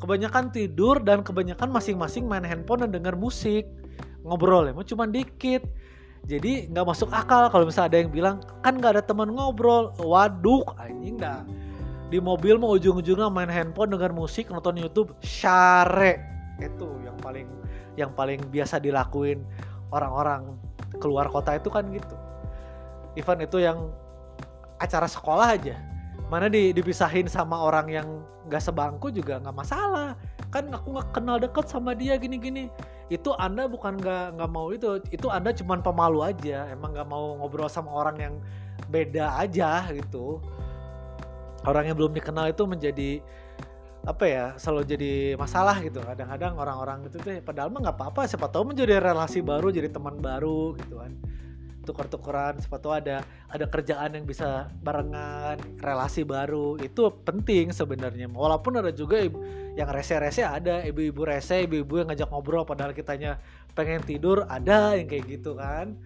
[0.00, 3.68] Kebanyakan tidur dan kebanyakan masing-masing main handphone dan denger musik.
[4.24, 5.60] Ngobrol emang cuma dikit.
[6.24, 9.92] Jadi nggak masuk akal kalau misalnya ada yang bilang kan nggak ada teman ngobrol.
[10.00, 11.44] Waduh anjing dah.
[12.08, 16.16] Di mobil mau ujung-ujungnya main handphone denger musik nonton YouTube share
[16.60, 17.48] itu yang paling
[17.96, 19.44] yang paling biasa dilakuin
[19.92, 20.56] orang-orang
[21.00, 22.16] keluar kota itu kan gitu
[23.18, 23.90] event itu yang
[24.78, 25.76] acara sekolah aja.
[26.30, 28.08] Mana di, dipisahin sama orang yang
[28.46, 30.14] gak sebangku juga nggak masalah.
[30.50, 32.70] Kan aku nggak kenal deket sama dia gini-gini.
[33.10, 35.02] Itu anda bukan nggak nggak mau itu.
[35.10, 36.70] Itu anda cuma pemalu aja.
[36.70, 38.34] Emang nggak mau ngobrol sama orang yang
[38.90, 40.38] beda aja gitu.
[41.66, 43.10] Orang yang belum dikenal itu menjadi
[44.00, 45.98] apa ya selalu jadi masalah gitu.
[45.98, 48.30] Kadang-kadang orang-orang itu tuh padahal mah nggak apa-apa.
[48.30, 51.12] Siapa tahu menjadi relasi baru jadi teman baru gitu kan
[51.84, 58.28] tukar-tukaran sepatu ada ada kerjaan yang bisa barengan relasi baru itu penting sebenarnya.
[58.28, 59.24] Walaupun ada juga
[59.74, 63.40] yang rese-rese ada ibu-ibu rese ibu-ibu yang ngajak ngobrol padahal kitanya
[63.72, 65.96] pengen tidur ada yang kayak gitu kan.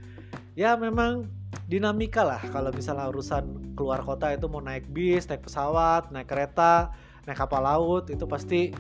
[0.55, 1.27] Ya memang
[1.67, 6.93] dinamika lah kalau misalnya urusan keluar kota itu mau naik bis naik pesawat naik kereta
[7.25, 8.71] naik kapal laut itu pasti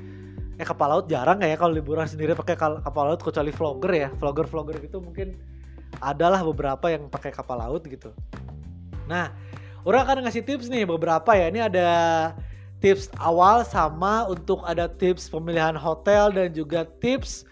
[0.54, 4.08] eh kapal laut jarang ya kalau liburan sendiri pakai kapal laut kecuali vlogger ya.
[4.14, 5.34] Vlogger vlogger gitu mungkin
[6.00, 8.10] adalah beberapa yang pakai kapal laut gitu.
[9.06, 9.30] Nah,
[9.84, 11.52] orang akan ngasih tips nih beberapa ya.
[11.52, 11.90] Ini ada
[12.80, 17.48] tips awal sama untuk ada tips pemilihan hotel dan juga tips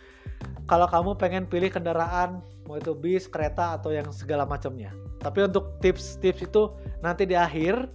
[0.66, 4.94] kalau kamu pengen pilih kendaraan mau itu bis, kereta atau yang segala macamnya.
[5.20, 7.90] Tapi untuk tips-tips itu nanti di akhir.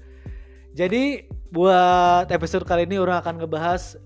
[0.77, 3.97] Jadi buat episode kali ini orang akan ngebahas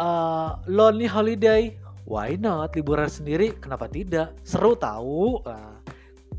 [0.00, 1.76] uh, lonely holiday.
[2.08, 3.52] Why not liburan sendiri?
[3.60, 4.32] Kenapa tidak?
[4.42, 5.44] Seru tahu.
[5.44, 5.77] Nah,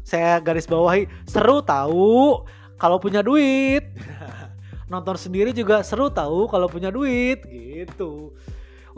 [0.10, 2.42] saya garis bawahi seru tahu
[2.82, 3.86] kalau punya duit.
[4.94, 8.34] Nonton sendiri juga seru tahu kalau punya duit gitu.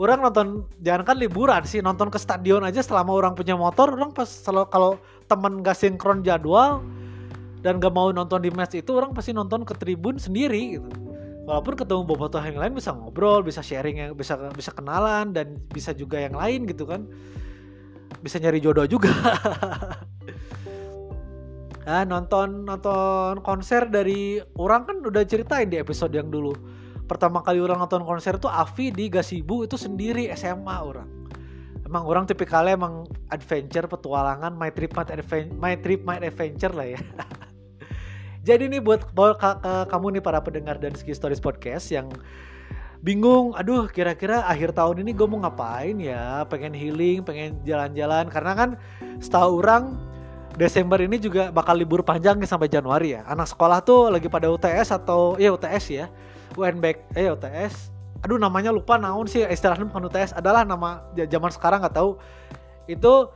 [0.00, 4.08] Orang nonton jangan kan liburan sih nonton ke stadion aja selama orang punya motor orang
[4.10, 4.90] pas selalu kalau
[5.28, 6.80] temen gak sinkron jadwal
[7.60, 10.88] dan gak mau nonton di match itu orang pasti nonton ke tribun sendiri gitu.
[11.44, 15.92] Walaupun ketemu bobotoh yang lain bisa ngobrol bisa sharing yang bisa bisa kenalan dan bisa
[15.92, 17.04] juga yang lain gitu kan.
[18.24, 19.12] Bisa nyari jodoh juga
[21.82, 26.54] Nah, nonton nonton konser dari orang kan udah ceritain di episode yang dulu.
[27.10, 31.10] Pertama kali orang nonton konser tuh Avi di Gasibu itu sendiri SMA orang.
[31.82, 36.86] Emang orang tipikalnya emang adventure, petualangan, my trip my adventure, my trip my adventure lah
[36.86, 37.00] ya.
[38.46, 39.38] Jadi buat, buat
[39.90, 42.10] kamu nih para pendengar dan Ski Stories podcast yang
[43.02, 46.46] bingung, aduh kira-kira akhir tahun ini gue mau ngapain ya?
[46.46, 48.70] Pengen healing, pengen jalan-jalan karena kan
[49.18, 50.11] setahu orang
[50.56, 53.24] Desember ini juga bakal libur panjang sampai Januari ya.
[53.24, 55.52] Anak sekolah tuh lagi pada UTS atau ya.
[55.52, 56.06] UTS ya.
[56.52, 61.82] UNBK eh UTS aduh namanya lupa naon sih istilahnya bukan UTS adalah nama zaman sekarang
[61.82, 62.16] nggak tahu.
[62.86, 63.34] Itu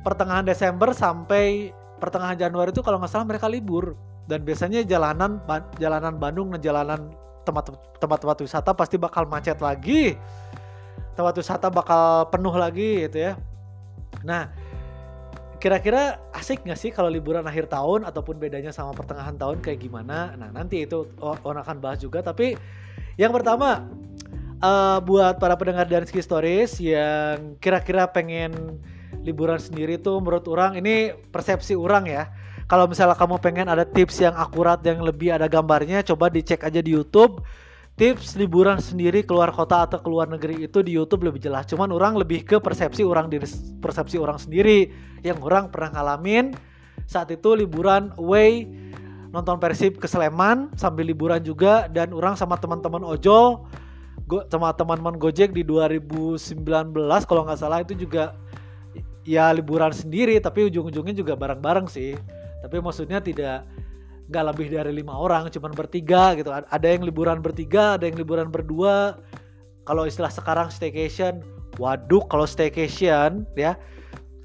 [0.00, 3.92] pertengahan Desember sampai pertengahan Januari itu kalau nggak salah mereka libur.
[4.24, 5.36] Dan biasanya jalanan
[5.76, 7.12] jalanan Bandung dan jalanan
[7.44, 10.16] tempat-tempat wisata pasti bakal macet lagi.
[11.12, 13.32] Tempat wisata bakal penuh lagi gitu ya.
[14.24, 14.48] Nah
[15.64, 20.36] kira-kira asik nggak sih kalau liburan akhir tahun ataupun bedanya sama pertengahan tahun kayak gimana
[20.36, 22.52] nah nanti itu on akan bahas juga tapi
[23.16, 23.88] yang pertama
[24.60, 28.76] uh, buat para pendengar dan ski stories yang kira-kira pengen
[29.24, 32.28] liburan sendiri tuh menurut orang ini persepsi orang ya.
[32.64, 36.80] Kalau misalnya kamu pengen ada tips yang akurat yang lebih ada gambarnya, coba dicek aja
[36.80, 37.44] di YouTube.
[37.94, 41.70] Tips liburan sendiri keluar kota atau keluar negeri itu di YouTube lebih jelas.
[41.70, 43.46] Cuman orang lebih ke persepsi orang diri
[43.78, 44.90] persepsi orang sendiri
[45.22, 46.50] yang orang pernah ngalamin
[47.06, 48.66] saat itu liburan away
[49.34, 53.66] nonton Persib ke Sleman sambil liburan juga dan orang sama teman-teman ojol
[54.30, 56.62] go, sama teman-teman Gojek di 2019
[57.26, 58.38] kalau nggak salah itu juga
[59.26, 62.14] ya liburan sendiri tapi ujung-ujungnya juga bareng-bareng sih
[62.62, 63.66] tapi maksudnya tidak
[64.28, 66.50] nggak lebih dari lima orang cuman bertiga gitu.
[66.50, 69.20] Ada yang liburan bertiga ada yang liburan berdua.
[69.84, 71.44] Kalau istilah sekarang staycation
[71.76, 73.76] waduh kalau staycation ya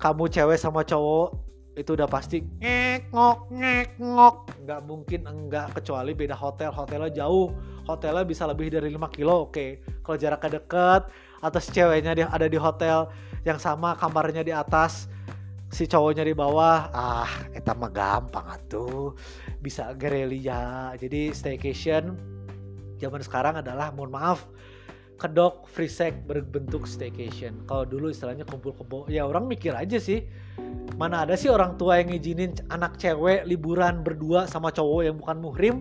[0.01, 1.35] kamu cewek sama cowok
[1.79, 4.35] itu udah pasti ngek ngok ngek ngok.
[4.67, 6.75] Nggak mungkin enggak kecuali beda hotel.
[6.75, 7.55] Hotelnya jauh.
[7.87, 9.55] Hotelnya bisa lebih dari 5 kilo oke.
[9.55, 9.69] Okay.
[10.03, 11.01] kalau jaraknya deket
[11.39, 13.07] atau si ceweknya dia ada di hotel
[13.47, 15.07] yang sama kamarnya di atas
[15.69, 19.13] si cowoknya di bawah ah eta mah gampang atuh
[19.59, 22.15] bisa gerelia jadi staycation
[22.99, 24.47] zaman sekarang adalah mohon maaf
[25.19, 27.59] kedok free sex berbentuk staycation.
[27.67, 30.23] Kalau dulu istilahnya kumpul kebo ya orang mikir aja sih
[30.95, 35.37] mana ada sih orang tua yang ngizinin anak cewek liburan berdua sama cowok yang bukan
[35.43, 35.75] muhrim?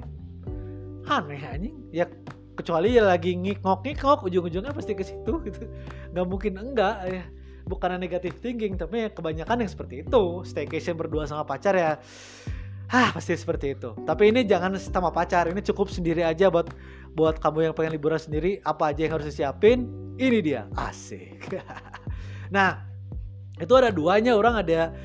[1.06, 1.78] Aneh anjing.
[1.94, 2.10] Ya
[2.58, 5.70] kecuali ya lagi ngikok ngikok ujung-ujungnya pasti ke situ gitu.
[6.12, 7.22] Nggak mungkin enggak ya.
[7.68, 10.42] Bukan negatif thinking tapi kebanyakan yang seperti itu.
[10.42, 12.02] Staycation berdua sama pacar ya
[12.88, 13.92] Hah pasti seperti itu.
[14.08, 15.48] Tapi ini jangan sama pacar.
[15.52, 16.72] Ini cukup sendiri aja buat
[17.12, 18.64] buat kamu yang pengen liburan sendiri.
[18.64, 19.88] Apa aja yang harus disiapin?
[20.16, 20.62] Ini dia.
[20.72, 21.52] Asik.
[22.54, 22.80] nah
[23.60, 24.96] itu ada duanya orang ada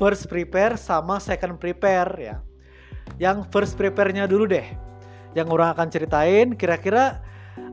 [0.00, 2.36] first prepare sama second prepare ya.
[3.20, 4.88] Yang first prepare-nya dulu deh
[5.36, 7.20] yang orang akan ceritain kira-kira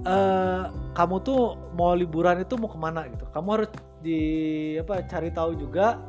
[0.04, 3.70] uh, kamu tuh mau liburan itu mau ke mana gitu kamu harus
[4.04, 4.20] di
[4.78, 6.02] apa cari tahu juga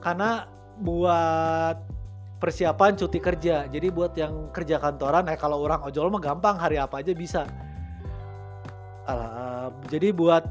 [0.00, 0.46] karena
[0.80, 1.95] buat
[2.36, 3.64] persiapan cuti kerja.
[3.68, 7.42] Jadi buat yang kerja kantoran eh kalau orang ojol mah gampang hari apa aja bisa.
[9.06, 10.44] Uh, jadi buat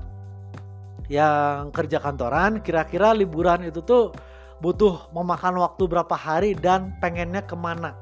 [1.12, 4.16] yang kerja kantoran kira-kira liburan itu tuh
[4.64, 7.94] butuh memakan waktu berapa hari dan pengennya ke mana?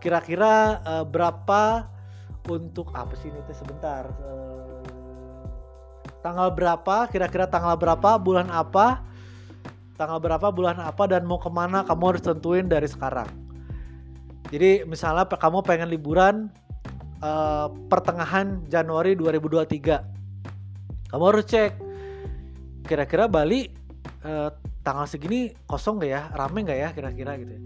[0.00, 1.90] Kira-kira uh, berapa
[2.46, 4.80] untuk apa sih ini sebentar uh,
[6.22, 9.02] tanggal berapa kira-kira tanggal berapa bulan apa
[9.96, 13.28] tanggal berapa bulan apa dan mau ke mana kamu harus tentuin dari sekarang.
[14.52, 16.52] Jadi misalnya kamu pengen liburan
[17.24, 20.16] uh, pertengahan Januari 2023
[21.10, 21.72] kamu harus cek.
[22.86, 23.66] Kira-kira Bali
[24.22, 24.50] uh,
[24.86, 26.22] tanggal segini kosong gak ya?
[26.34, 27.62] Rame gak ya kira-kira gitu ya?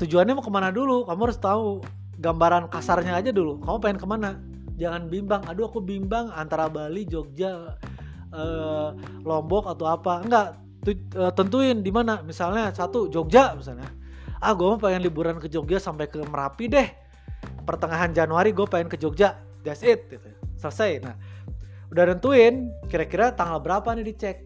[0.00, 1.04] Tujuannya mau ke mana dulu?
[1.04, 1.84] Kamu harus tahu
[2.20, 3.60] gambaran kasarnya aja dulu.
[3.60, 4.40] Kamu pengen ke mana?
[4.80, 5.44] Jangan bimbang.
[5.46, 7.78] Aduh aku bimbang antara Bali Jogja
[8.32, 8.88] eh,
[9.22, 10.24] Lombok atau apa.
[10.24, 10.63] Enggak
[11.32, 12.20] tentuin di mana.
[12.20, 13.88] Misalnya satu Jogja misalnya.
[14.44, 16.88] Ah gue mau pengen liburan ke Jogja sampai ke Merapi deh.
[17.64, 19.40] Pertengahan Januari gue pengen ke Jogja.
[19.64, 20.28] That's it gitu.
[20.60, 21.00] selesai.
[21.00, 21.16] Nah
[21.88, 24.44] udah tentuin kira-kira tanggal berapa nih dicek.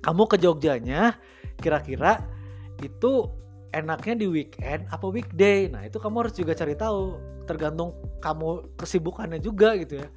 [0.00, 1.16] Kamu ke Jogjanya
[1.60, 2.24] kira-kira
[2.80, 3.28] itu
[3.76, 5.68] enaknya di weekend apa weekday?
[5.68, 7.16] Nah itu kamu harus juga cari tahu.
[7.48, 10.08] Tergantung kamu kesibukannya juga gitu ya.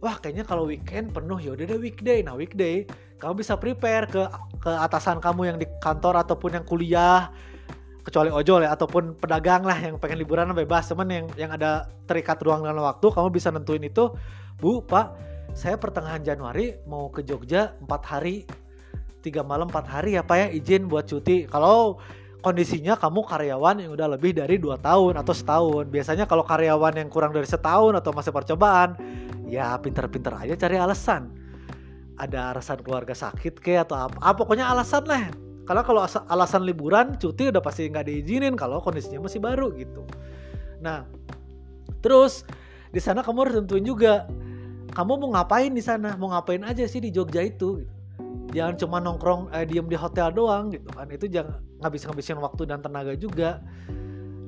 [0.00, 1.38] Wah kayaknya kalau weekend penuh.
[1.38, 2.22] Ya udah deh weekday.
[2.22, 2.86] Nah weekday
[3.20, 4.22] kamu bisa prepare ke
[4.60, 7.28] ke atasan kamu yang di kantor ataupun yang kuliah
[8.00, 12.40] kecuali ojol ya ataupun pedagang lah yang pengen liburan bebas teman yang yang ada terikat
[12.40, 14.10] ruang dan waktu kamu bisa nentuin itu
[14.56, 15.12] bu pak
[15.52, 18.48] saya pertengahan Januari mau ke Jogja empat hari
[19.20, 22.00] tiga malam empat hari ya pak ya izin buat cuti kalau
[22.40, 25.84] kondisinya kamu karyawan yang udah lebih dari dua tahun atau setahun.
[25.92, 28.96] Biasanya kalau karyawan yang kurang dari setahun atau masih percobaan,
[29.46, 31.39] ya pinter-pinter aja cari alasan.
[32.20, 34.20] Ada alasan keluarga sakit ke atau apa?
[34.20, 35.32] Ah, pokoknya alasan lah.
[35.64, 40.04] Karena kalau alasan liburan, cuti udah pasti nggak diizinin kalau kondisinya masih baru gitu.
[40.84, 41.08] Nah,
[42.04, 42.44] terus
[42.92, 44.28] di sana kamu harus tentuin juga
[44.92, 47.80] kamu mau ngapain di sana, mau ngapain aja sih di Jogja itu.
[47.80, 48.00] Gitu
[48.50, 52.62] jangan cuma nongkrong eh, diem di hotel doang gitu kan itu jangan ngabis ngabisin waktu
[52.66, 53.62] dan tenaga juga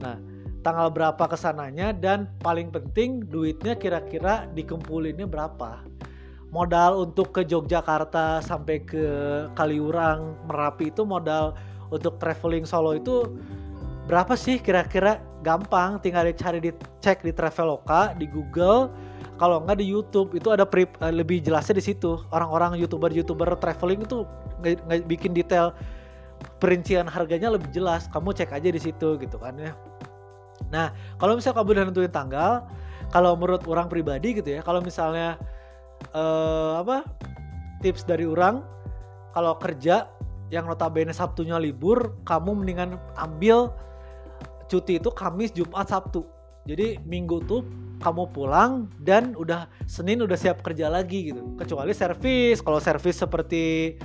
[0.02, 0.18] nah
[0.62, 5.82] tanggal berapa ke sananya dan paling penting duitnya kira-kira dikumpulinnya berapa
[6.52, 9.04] modal untuk ke Yogyakarta sampai ke
[9.56, 11.56] Kaliurang Merapi itu modal
[11.88, 13.32] untuk traveling Solo itu
[14.04, 15.18] berapa sih kira-kira?
[15.42, 18.92] Gampang tinggal dicari dicek di Traveloka di Google.
[19.42, 22.22] Kalau enggak di YouTube itu ada pre, uh, lebih jelasnya di situ.
[22.30, 24.22] Orang-orang youtuber-youtuber traveling itu
[24.62, 25.74] nggak bikin detail
[26.62, 28.06] perincian harganya lebih jelas.
[28.14, 29.74] Kamu cek aja di situ gitu kan ya.
[30.70, 32.52] Nah kalau misalnya kamu udah nentuin tanggal
[33.10, 35.42] kalau menurut orang pribadi gitu ya kalau misalnya
[36.10, 37.06] uh, apa
[37.82, 38.62] tips dari orang
[39.32, 40.10] kalau kerja
[40.52, 43.72] yang notabene Sabtunya libur kamu mendingan ambil
[44.68, 46.24] cuti itu Kamis, Jumat, Sabtu.
[46.68, 47.66] Jadi Minggu tuh
[48.00, 51.56] kamu pulang dan udah Senin udah siap kerja lagi gitu.
[51.58, 52.60] Kecuali servis.
[52.60, 53.96] Kalau servis seperti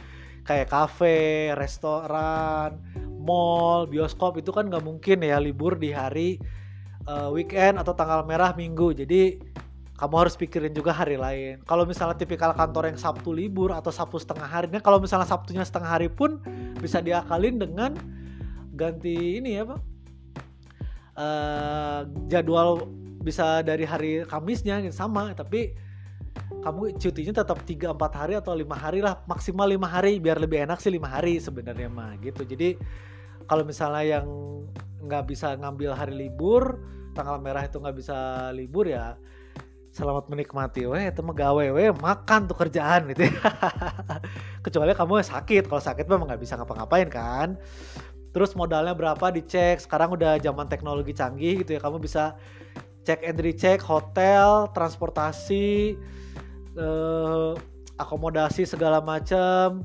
[0.47, 2.79] kayak kafe, restoran,
[3.19, 6.39] mall, bioskop itu kan nggak mungkin ya libur di hari
[7.05, 8.95] uh, weekend atau tanggal merah minggu.
[8.95, 9.37] Jadi
[9.97, 11.65] kamu harus pikirin juga hari lain.
[11.65, 15.89] Kalau misalnya tipikal kantor yang Sabtu libur atau Sabtu setengah hari, kalau misalnya Sabtunya setengah
[15.89, 16.37] hari pun
[16.77, 17.97] bisa diakalin dengan
[18.77, 19.79] ganti ini ya pak
[21.17, 22.85] uh, jadwal
[23.25, 25.73] bisa dari hari Kamisnya gitu sama tapi
[26.61, 30.63] kamu cutinya tetap 3 4 hari atau lima hari lah maksimal lima hari biar lebih
[30.69, 32.77] enak sih lima hari sebenarnya mah gitu jadi
[33.49, 34.27] kalau misalnya yang
[35.03, 36.77] nggak bisa ngambil hari libur
[37.17, 39.17] tanggal merah itu nggak bisa libur ya
[39.97, 43.33] selamat menikmati weh itu gawe weh makan tuh kerjaan gitu ya.
[44.65, 47.57] kecuali kamu sakit kalau sakit memang nggak bisa ngapa-ngapain kan.
[48.29, 49.81] Terus modalnya berapa dicek?
[49.81, 52.37] Sekarang udah zaman teknologi canggih gitu ya kamu bisa
[53.09, 55.97] cek and recheck hotel transportasi
[56.77, 57.51] eh,
[57.97, 59.81] akomodasi segala macam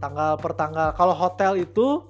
[0.00, 2.08] tanggal per tanggal kalau hotel itu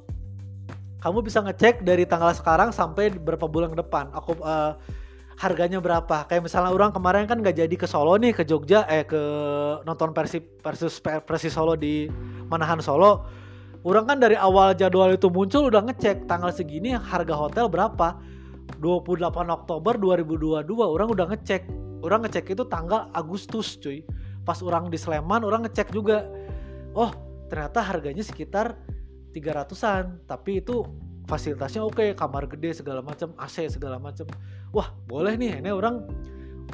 [1.03, 4.15] kamu bisa ngecek dari tanggal sekarang sampai berapa bulan ke depan.
[4.15, 5.00] Aku eh,
[5.41, 9.09] harganya berapa kayak misalnya orang kemarin kan nggak jadi ke Solo nih ke Jogja eh
[9.09, 9.17] ke
[9.89, 12.13] nonton Persib versus Persis Solo di
[12.53, 13.25] Manahan Solo
[13.81, 18.21] Orang kan dari awal jadwal itu muncul udah ngecek tanggal segini harga hotel berapa.
[18.77, 21.65] 28 Oktober 2022 orang udah ngecek.
[22.05, 24.05] Orang ngecek itu tanggal Agustus cuy.
[24.45, 26.29] Pas orang di Sleman orang ngecek juga.
[26.93, 27.09] Oh
[27.49, 28.77] ternyata harganya sekitar
[29.33, 30.29] 300an.
[30.29, 30.85] Tapi itu
[31.31, 34.27] fasilitasnya oke, okay, kamar gede segala macam, AC segala macam.
[34.75, 36.03] Wah boleh nih, ini orang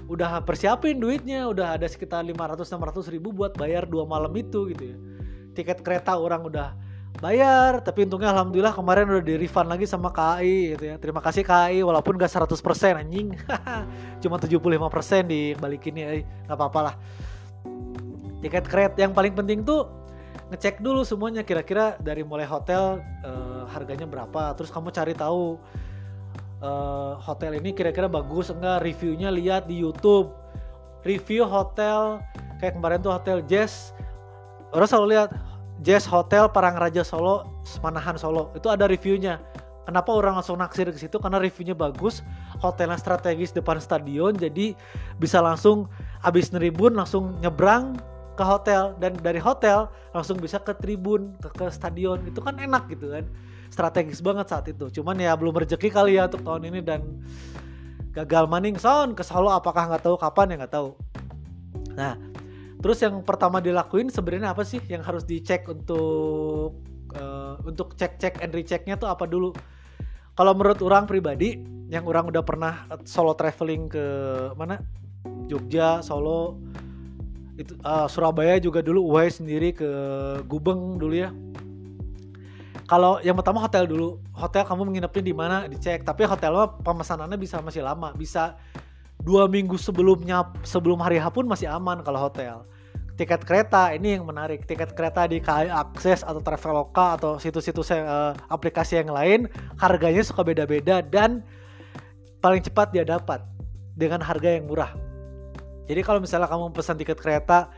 [0.08, 4.96] udah persiapin duitnya, udah ada sekitar 500-600 ribu buat bayar dua malam itu gitu ya.
[5.52, 6.72] Tiket kereta orang udah
[7.16, 11.42] bayar tapi untungnya alhamdulillah kemarin udah di refund lagi sama KAI gitu ya terima kasih
[11.48, 12.52] KAI walaupun gak 100%
[13.00, 13.32] anjing
[14.22, 16.94] cuma 75% dibalikin ya nggak apa-apa lah
[18.44, 19.88] tiket kereta yang paling penting tuh
[20.46, 25.58] ngecek dulu semuanya kira-kira dari mulai hotel uh, harganya berapa terus kamu cari tahu
[26.62, 30.30] uh, hotel ini kira-kira bagus enggak reviewnya lihat di YouTube
[31.02, 32.22] review hotel
[32.62, 33.90] kayak kemarin tuh hotel Jazz
[34.70, 35.34] orang selalu lihat
[35.84, 37.44] Jazz Hotel Parangraja Solo,
[37.84, 38.48] Manahan Solo.
[38.56, 39.42] Itu ada reviewnya.
[39.84, 41.20] Kenapa orang langsung naksir ke situ?
[41.22, 42.24] Karena reviewnya bagus,
[42.58, 44.74] hotelnya strategis depan stadion, jadi
[45.22, 45.86] bisa langsung
[46.26, 47.94] abis neribun langsung nyebrang
[48.36, 52.20] ke hotel dan dari hotel langsung bisa ke tribun ke, ke stadion.
[52.28, 53.24] Itu kan enak gitu kan.
[53.72, 54.92] Strategis banget saat itu.
[55.00, 57.00] Cuman ya belum rezeki kali ya untuk tahun ini dan
[58.12, 58.76] gagal maning.
[58.76, 60.92] Sound ke Solo apakah nggak tahu kapan ya nggak tahu.
[61.96, 62.14] Nah
[62.86, 66.76] Terus yang pertama dilakuin sebenarnya apa sih yang harus dicek untuk
[67.16, 69.50] uh, untuk cek-cek and rechecknya tuh apa dulu?
[70.36, 71.56] Kalau menurut orang pribadi,
[71.88, 74.06] yang orang udah pernah solo traveling ke
[74.52, 74.78] mana?
[75.50, 76.62] Jogja, Solo,
[77.56, 79.88] itu uh, Surabaya juga dulu, Uwai sendiri ke
[80.44, 81.32] Gubeng dulu ya.
[82.86, 85.56] Kalau yang pertama hotel dulu, hotel kamu menginapnya di mana?
[85.66, 86.06] Dicek.
[86.06, 88.54] Tapi hotelnya pemesanannya bisa masih lama, bisa
[89.18, 92.62] dua minggu sebelumnya sebelum hari H pun masih aman kalau hotel.
[93.16, 94.68] Tiket kereta ini yang menarik.
[94.68, 99.48] Tiket kereta di KAI Akses atau Traveloka atau situs-situs uh, aplikasi yang lain
[99.80, 101.40] harganya suka beda-beda dan
[102.44, 103.40] paling cepat dia dapat
[103.96, 105.05] dengan harga yang murah
[105.86, 107.70] jadi kalau misalnya kamu pesan tiket kereta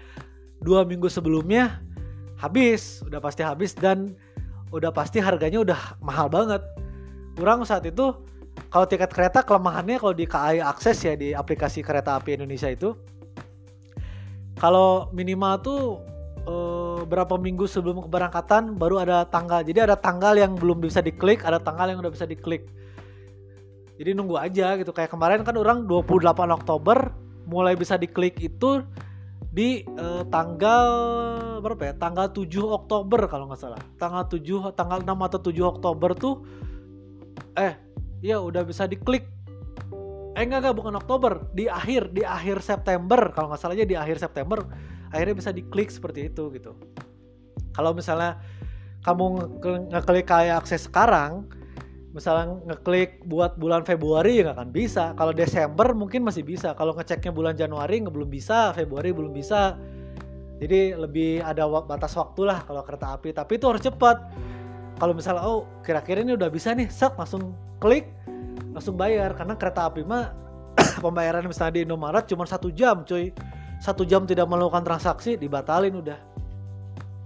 [0.61, 1.81] dua minggu sebelumnya
[2.41, 4.17] habis udah pasti habis dan
[4.75, 6.61] udah pasti harganya udah mahal banget
[7.39, 8.13] kurang saat itu
[8.69, 12.93] kalau tiket kereta kelemahannya kalau di KAI akses ya di aplikasi kereta api Indonesia itu
[14.59, 15.83] kalau minimal tuh
[16.43, 19.63] eh, berapa minggu sebelum keberangkatan baru ada tanggal.
[19.63, 22.67] Jadi ada tanggal yang belum bisa diklik, ada tanggal yang udah bisa diklik.
[23.99, 24.91] Jadi nunggu aja gitu.
[24.91, 27.15] Kayak kemarin kan orang 28 Oktober
[27.49, 28.85] mulai bisa diklik itu
[29.49, 30.89] di eh, tanggal
[31.65, 31.95] berapa ya?
[31.97, 33.81] Tanggal 7 Oktober kalau nggak salah.
[33.97, 36.45] Tanggal 7 tanggal 6 atau 7 Oktober tuh
[37.59, 37.75] eh
[38.23, 39.27] ya udah bisa diklik
[40.39, 44.23] eh enggak enggak bukan Oktober di akhir di akhir September kalau nggak salahnya di akhir
[44.23, 44.63] September
[45.11, 46.79] akhirnya bisa diklik seperti itu gitu
[47.75, 48.39] kalau misalnya
[49.03, 49.59] kamu
[49.91, 51.51] ngeklik kayak akses sekarang
[52.17, 55.05] misalnya ngeklik buat bulan Februari ya nggak akan bisa.
[55.13, 56.73] Kalau Desember mungkin masih bisa.
[56.73, 58.73] Kalau ngeceknya bulan Januari nggak belum bisa.
[58.73, 59.77] Februari belum bisa.
[60.59, 63.37] Jadi lebih ada batas waktu lah kalau kereta api.
[63.37, 64.17] Tapi itu harus cepat.
[64.99, 68.09] Kalau misalnya oh kira-kira ini udah bisa nih set langsung klik
[68.73, 69.37] langsung bayar.
[69.37, 70.33] Karena kereta api mah
[71.05, 73.31] pembayaran misalnya di Indomaret cuma satu jam cuy.
[73.79, 76.19] Satu jam tidak melakukan transaksi dibatalin udah.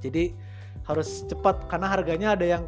[0.03, 0.35] Jadi
[0.83, 2.67] harus cepat karena harganya ada yang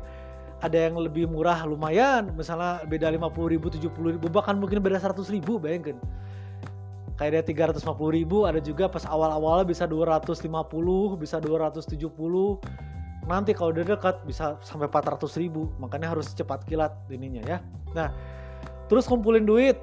[0.65, 2.33] ada yang lebih murah lumayan.
[2.33, 6.01] Misalnya beda 50 ribu 70 ribu bahkan mungkin beda 100 ribu bayangkan.
[7.21, 10.41] Kayak dia 350 ribu ada juga pas awal-awal bisa 250
[11.21, 11.95] bisa 270
[13.25, 15.69] nanti kalau udah dekat bisa sampai 400 ribu.
[15.77, 17.59] Makanya harus cepat kilat ininya ya.
[17.93, 18.09] Nah
[18.89, 19.77] terus kumpulin duit.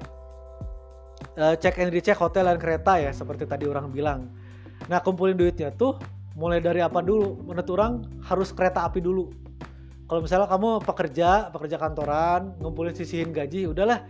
[1.38, 4.26] Uh, cek and recheck hotel dan kereta ya seperti tadi orang bilang.
[4.90, 5.94] Nah kumpulin duitnya tuh
[6.34, 7.38] mulai dari apa dulu?
[7.46, 7.92] Menurut orang
[8.26, 9.30] harus kereta api dulu
[10.12, 14.04] kalau misalnya kamu pekerja pekerja kantoran ngumpulin sisihin gaji udahlah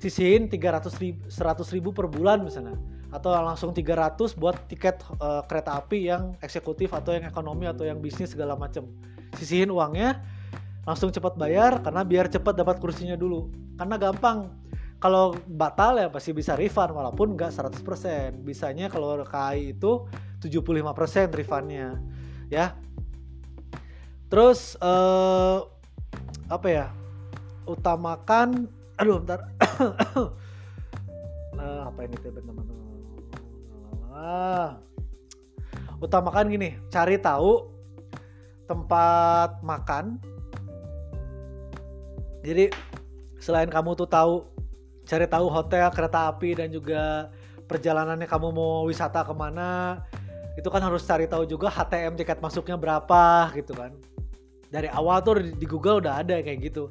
[0.00, 2.80] sisihin 300 ribu, 100 ribu per bulan misalnya
[3.12, 8.02] atau langsung 300 buat tiket uh, kereta api yang eksekutif atau yang ekonomi atau yang
[8.02, 8.90] bisnis segala macam.
[9.38, 10.18] Sisihin uangnya,
[10.82, 13.54] langsung cepat bayar karena biar cepat dapat kursinya dulu.
[13.78, 14.50] Karena gampang.
[14.98, 18.40] Kalau batal ya pasti bisa refund walaupun nggak 100%.
[18.42, 20.08] Bisanya kalau KAI itu
[20.42, 22.00] 75% refundnya.
[22.50, 22.74] Ya.
[24.34, 25.62] Terus uh,
[26.50, 26.86] apa ya?
[27.70, 28.66] Utamakan
[28.98, 29.46] aduh bentar.
[31.54, 32.66] uh, apa ini teman-teman?
[34.10, 34.82] Ah.
[36.02, 37.70] Utamakan gini, cari tahu
[38.66, 40.18] tempat makan.
[42.42, 42.74] Jadi
[43.38, 44.50] selain kamu tuh tahu
[45.06, 47.30] cari tahu hotel, kereta api dan juga
[47.70, 50.02] perjalanannya kamu mau wisata ke mana,
[50.58, 53.94] itu kan harus cari tahu juga HTM tiket masuknya berapa gitu kan.
[54.74, 56.90] Dari awal tuh di Google udah ada kayak gitu.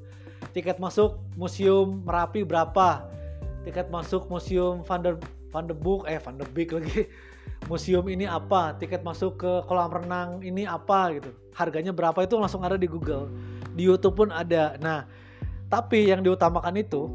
[0.55, 3.03] Tiket masuk museum Merapi berapa?
[3.67, 5.19] Tiket masuk museum Van der
[5.51, 7.03] Van de Boek eh Van de Beek lagi.
[7.71, 8.75] Museum ini apa?
[8.79, 11.35] Tiket masuk ke kolam renang ini apa gitu.
[11.51, 12.23] Harganya berapa?
[12.23, 13.27] Itu langsung ada di Google.
[13.75, 14.79] Di YouTube pun ada.
[14.79, 15.03] Nah
[15.67, 17.11] tapi yang diutamakan itu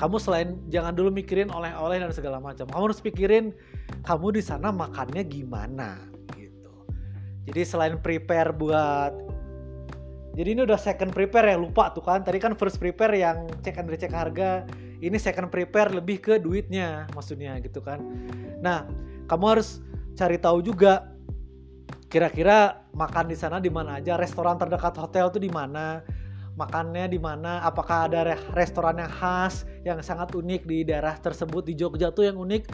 [0.00, 3.52] kamu selain jangan dulu mikirin oleh-oleh dan segala macam kamu harus pikirin
[4.08, 6.00] kamu di sana makannya gimana
[6.40, 6.72] gitu.
[7.44, 9.29] Jadi selain prepare buat
[10.30, 12.22] jadi ini udah second prepare ya lupa tuh kan.
[12.22, 14.62] Tadi kan first prepare yang cek and recheck harga.
[15.00, 17.98] Ini second prepare lebih ke duitnya maksudnya gitu kan.
[18.62, 18.86] Nah
[19.26, 19.82] kamu harus
[20.14, 21.10] cari tahu juga
[22.10, 26.02] kira-kira makan di sana di mana aja restoran terdekat hotel tuh di mana
[26.58, 31.78] makannya di mana apakah ada restoran yang khas yang sangat unik di daerah tersebut di
[31.78, 32.66] Jogja tuh yang unik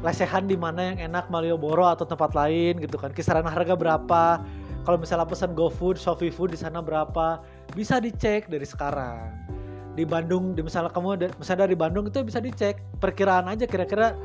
[0.00, 3.10] lesehan di mana yang enak Malioboro atau tempat lain gitu kan.
[3.12, 4.40] Kisaran harga berapa
[4.84, 7.44] kalau misalnya pesan GoFood, Shopee Food di sana berapa
[7.76, 9.36] bisa dicek dari sekarang.
[9.92, 12.80] Di Bandung di misalnya kamu ada, misalnya dari Bandung itu bisa dicek.
[12.96, 14.16] Perkiraan aja kira-kira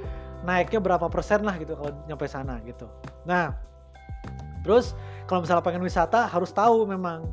[0.48, 2.88] naiknya berapa persen lah gitu kalau nyampe sana gitu.
[3.28, 3.52] Nah
[4.64, 4.96] terus
[5.28, 7.28] kalau misalnya pengen wisata harus tahu memang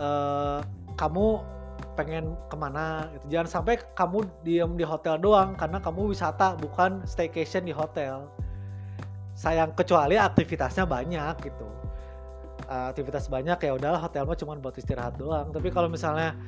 [0.00, 0.60] uh,
[0.98, 1.38] kamu
[1.94, 3.38] pengen ke mana gitu.
[3.38, 8.26] Jangan sampai kamu diem di hotel doang karena kamu wisata bukan staycation di hotel.
[9.38, 11.79] Sayang kecuali aktivitasnya banyak gitu
[12.70, 15.50] uh, aktivitas banyak ya udahlah hotel mah cuma buat istirahat doang.
[15.50, 16.38] Tapi kalau misalnya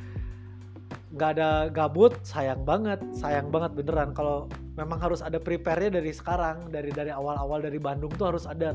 [1.13, 4.15] nggak ada gabut sayang banget sayang banget beneran.
[4.15, 4.47] Kalau
[4.79, 8.73] memang harus ada prepare-nya dari sekarang dari dari awal-awal dari Bandung tuh harus ada.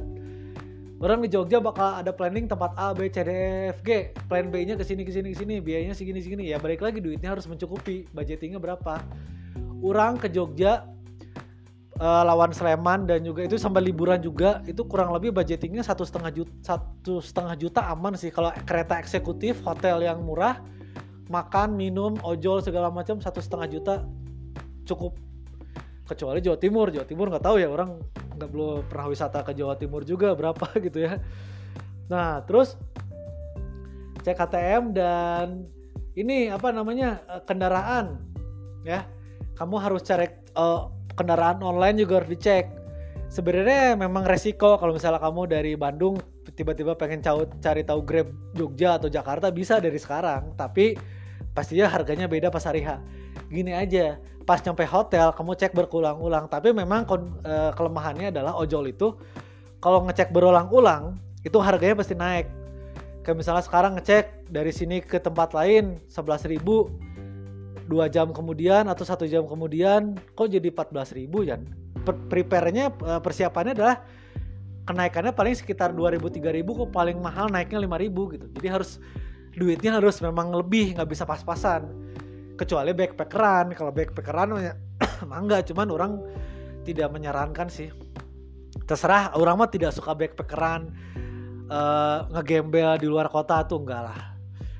[0.98, 4.10] Orang di Jogja bakal ada planning tempat A B C D E F G.
[4.26, 6.50] Plan B-nya ke sini ke sini ke sini biayanya segini segini.
[6.50, 8.10] Ya balik lagi duitnya harus mencukupi.
[8.18, 8.98] Budgetingnya berapa?
[9.86, 10.90] Orang ke Jogja
[11.98, 16.32] uh, lawan Sleman dan juga itu sambil liburan juga itu kurang lebih budgetingnya satu setengah
[16.34, 18.30] juta satu setengah juta aman sih.
[18.30, 20.62] Kalau kereta eksekutif hotel yang murah
[21.28, 23.94] makan minum ojol segala macam satu setengah juta
[24.88, 25.18] cukup.
[26.08, 26.88] Kecuali Jawa Timur.
[26.88, 28.00] Jawa Timur nggak tahu ya orang
[28.40, 31.20] nggak belum pernah wisata ke Jawa Timur juga berapa gitu ya.
[32.08, 32.80] Nah terus
[34.24, 35.68] cek KTM dan
[36.16, 38.24] ini apa namanya eh, kendaraan
[38.88, 39.04] ya.
[39.58, 40.86] Kamu harus cari uh,
[41.18, 42.70] kendaraan online juga harus dicek.
[43.28, 46.16] Sebenarnya memang resiko kalau misalnya kamu dari Bandung
[46.56, 47.20] tiba-tiba pengen
[47.60, 50.96] cari tahu Grab Jogja atau Jakarta bisa dari sekarang tapi
[51.52, 53.04] pastinya harganya beda pas hari H.
[53.52, 54.16] Gini aja
[54.48, 57.04] pas nyampe hotel kamu cek berulang-ulang tapi memang
[57.44, 59.12] e, kelemahannya adalah ojol itu
[59.84, 62.48] kalau ngecek berulang-ulang itu harganya pasti naik.
[63.28, 66.64] Kayak misalnya sekarang ngecek dari sini ke tempat lain 11.000
[67.88, 71.56] dua jam kemudian atau satu jam kemudian kok jadi 14 ribu ya
[72.04, 74.04] prepare-nya eh, persiapannya adalah
[74.88, 78.46] kenaikannya paling sekitar 2000 3000 kok paling mahal naiknya 5000 gitu.
[78.60, 78.92] Jadi harus
[79.58, 81.92] duitnya harus memang lebih nggak bisa pas-pasan.
[82.56, 84.74] Kecuali backpackeran kalau backpackeran ya
[85.44, 86.12] enggak cuman orang
[86.88, 87.92] tidak menyarankan sih.
[88.88, 90.96] Terserah orang mah tidak suka backpackeran
[91.68, 94.37] uh, ngegembel di luar kota tuh enggak lah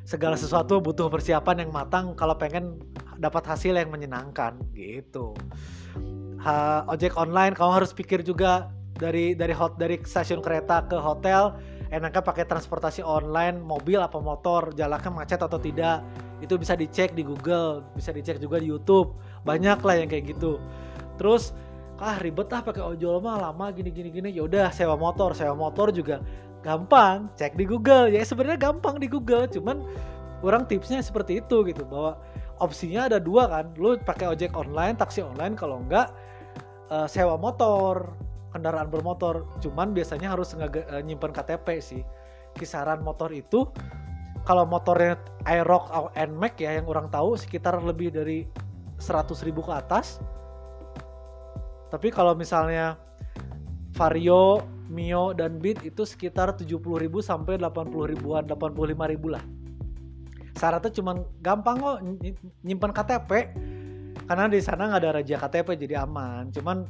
[0.08, 2.80] segala sesuatu butuh persiapan yang matang kalau pengen
[3.20, 5.36] dapat hasil yang menyenangkan gitu.
[6.40, 11.60] Ha, ojek online kamu harus pikir juga dari dari hot dari stasiun kereta ke hotel
[11.92, 16.08] enaknya pakai transportasi online mobil apa motor jalannya macet atau tidak.
[16.40, 19.12] Itu bisa dicek di Google bisa dicek juga di YouTube.
[19.44, 20.56] Banyak lah yang kayak gitu.
[21.20, 21.52] Terus
[22.00, 24.30] ah ribet ah pakai ojol mah lama gini gini gini.
[24.32, 25.36] Ya udah sewa motor.
[25.36, 26.24] Sewa motor juga
[26.66, 28.10] gampang cek di Google.
[28.14, 29.84] Ya sebenarnya gampang di Google cuman
[30.46, 31.84] orang tipsnya seperti itu gitu.
[31.86, 32.18] Bahwa
[32.62, 33.74] opsinya ada dua kan.
[33.78, 36.14] Lu pakai ojek online taksi online kalau enggak
[36.90, 38.14] uh, sewa motor
[38.54, 39.46] kendaraan bermotor.
[39.62, 42.02] Cuman biasanya harus uh, nyimpan KTP sih.
[42.58, 43.70] Kisaran motor itu
[44.48, 48.48] kalau motornya Aerox atau Nmax ya yang orang tahu sekitar lebih dari
[48.98, 50.24] 100 ribu ke atas.
[51.92, 52.96] Tapi kalau misalnya
[53.96, 59.44] Vario, Mio, dan Beat itu sekitar 70 ribu sampai 80 ribuan, 85 ribu lah.
[60.58, 61.12] Syaratnya cuma
[61.44, 61.98] gampang kok
[62.66, 63.32] nyimpan KTP
[64.26, 66.50] karena di sana nggak ada raja KTP jadi aman.
[66.50, 66.90] Cuman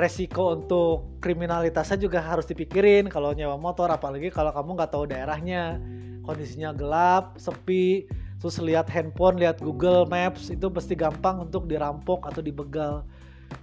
[0.00, 5.76] resiko untuk kriminalitasnya juga harus dipikirin kalau nyewa motor apalagi kalau kamu nggak tahu daerahnya
[6.24, 8.08] kondisinya gelap sepi
[8.40, 13.04] terus lihat handphone lihat Google Maps itu pasti gampang untuk dirampok atau dibegal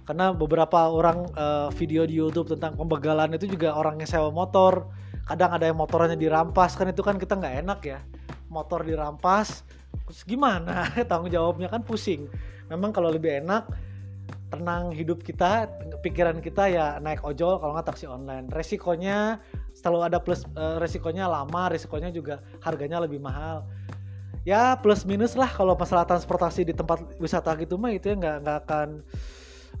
[0.04, 4.90] karena beberapa orang uh, video di YouTube tentang pembegalan itu juga orangnya sewa motor.
[5.28, 6.74] Kadang ada yang motornya dirampas.
[6.74, 7.98] Kan itu kan kita nggak enak ya.
[8.50, 9.62] Motor dirampas
[10.10, 10.90] terus gimana?
[11.10, 12.26] Tanggung jawabnya kan pusing.
[12.66, 13.70] Memang kalau lebih enak
[14.50, 15.70] tenang hidup kita
[16.02, 18.50] pikiran kita ya naik ojol kalau nggak taksi online.
[18.50, 19.38] Resikonya
[19.78, 23.62] selalu ada plus uh, resikonya lama resikonya juga harganya lebih mahal.
[24.42, 28.36] Ya plus minus lah kalau masalah transportasi di tempat wisata gitu mah itu ya nggak
[28.42, 28.88] nggak akan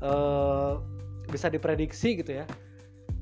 [0.00, 0.80] uh,
[1.28, 2.44] bisa diprediksi gitu ya.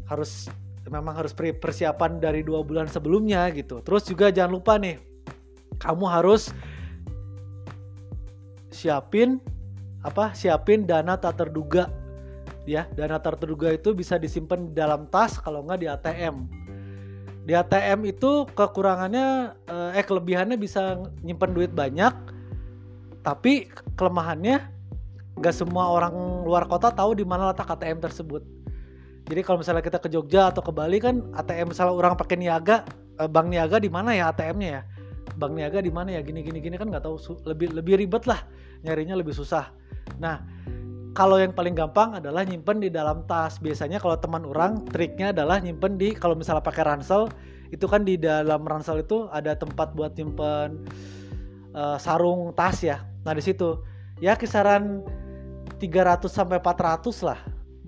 [0.09, 0.49] Harus
[0.89, 3.85] memang harus persiapan dari dua bulan sebelumnya gitu.
[3.85, 4.97] Terus juga jangan lupa nih
[5.79, 6.51] kamu harus
[8.75, 9.39] siapin
[10.03, 11.91] apa siapin dana tak terduga.
[12.69, 16.37] Ya dana tak terduga itu bisa disimpan di dalam tas kalau nggak di ATM
[17.49, 22.13] di ATM itu kekurangannya eh, eh kelebihannya bisa nyimpan duit banyak
[23.25, 24.69] tapi kelemahannya
[25.39, 26.15] nggak semua orang
[26.45, 28.43] luar kota tahu di mana letak ATM tersebut.
[29.29, 32.89] Jadi kalau misalnya kita ke Jogja atau ke Bali kan ATM misalnya orang pakai niaga
[33.21, 34.83] eh, bank niaga di mana ya ATM-nya ya?
[35.37, 36.21] Bank niaga di mana ya?
[36.25, 38.41] Gini gini gini kan nggak tahu lebih lebih ribet lah
[38.83, 39.69] nyarinya lebih susah.
[40.17, 40.41] Nah,
[41.13, 43.59] kalau yang paling gampang adalah nyimpen di dalam tas.
[43.59, 47.29] Biasanya kalau teman orang triknya adalah nyimpen di kalau misalnya pakai ransel
[47.69, 50.89] itu kan di dalam ransel itu ada tempat buat nyimpen
[51.77, 53.05] uh, sarung tas ya.
[53.29, 53.83] Nah, di situ.
[54.19, 55.07] Ya kisaran
[55.79, 57.39] 300 sampai 400 lah.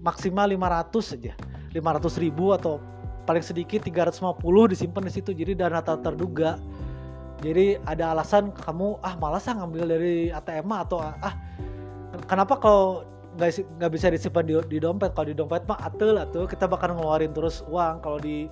[0.01, 1.33] Maksimal 500 saja.
[1.75, 2.79] 500 ribu atau
[3.29, 5.31] paling sedikit 350 disimpan di situ.
[5.35, 6.57] Jadi dana tak terduga.
[7.41, 11.35] Jadi ada alasan kamu ah malas ah ngambil dari ATM atau ah
[12.29, 13.07] kenapa kalau
[13.39, 16.99] nggak nggak bisa disimpan di, di dompet kalau di dompet mah atel atau kita bakal
[16.99, 18.51] ngeluarin terus uang kalau di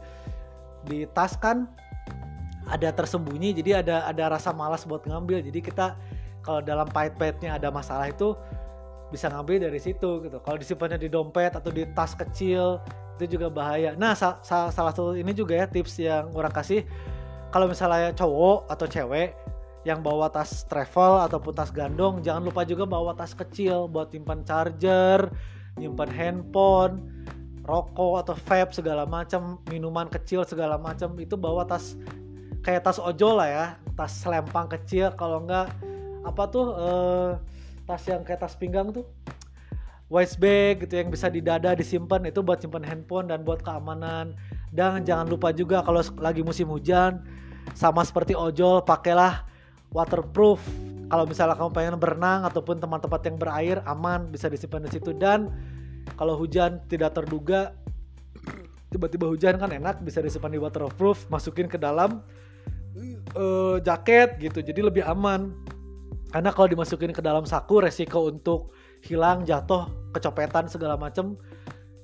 [0.87, 1.67] di tas kan
[2.71, 5.87] ada tersembunyi jadi ada ada rasa malas buat ngambil jadi kita
[6.47, 8.39] kalau dalam pahit-pahitnya ada masalah itu
[9.09, 10.39] bisa ngambil dari situ gitu.
[10.43, 12.81] Kalau disimpannya di dompet atau di tas kecil
[13.19, 13.97] itu juga bahaya.
[13.97, 16.85] Nah sa sa salah satu ini juga ya tips yang orang kasih
[17.51, 19.33] kalau misalnya cowok atau cewek
[19.87, 24.45] yang bawa tas travel ataupun tas gandong jangan lupa juga bawa tas kecil buat simpan
[24.45, 25.33] charger
[25.81, 27.09] nyimpan handphone
[27.65, 31.97] rokok atau vape segala macam minuman kecil segala macam itu bawa tas
[32.65, 33.67] kayak tas ojol lah ya
[33.99, 35.11] tas selempang kecil.
[35.19, 35.75] Kalau enggak
[36.23, 37.31] apa tuh eh,
[37.89, 39.09] tas yang kayak tas pinggang tuh.
[40.13, 44.37] Waist bag gitu yang bisa di dada disimpan itu buat simpan handphone dan buat keamanan.
[44.69, 47.25] Dan jangan lupa juga kalau lagi musim hujan
[47.73, 49.49] sama seperti ojol pakailah
[49.93, 50.61] waterproof.
[51.09, 55.17] Kalau misalnya kamu pengen berenang ataupun tempat-tempat yang berair aman bisa disimpan di situ.
[55.17, 55.49] Dan
[56.21, 57.73] kalau hujan tidak terduga
[58.89, 62.25] tiba-tiba hujan kan enak bisa disimpan di waterproof masukin ke dalam
[63.37, 64.65] uh, jaket gitu.
[64.65, 65.53] Jadi lebih aman
[66.29, 71.41] karena kalau dimasukin ke dalam saku resiko untuk hilang jatuh kecopetan segala macam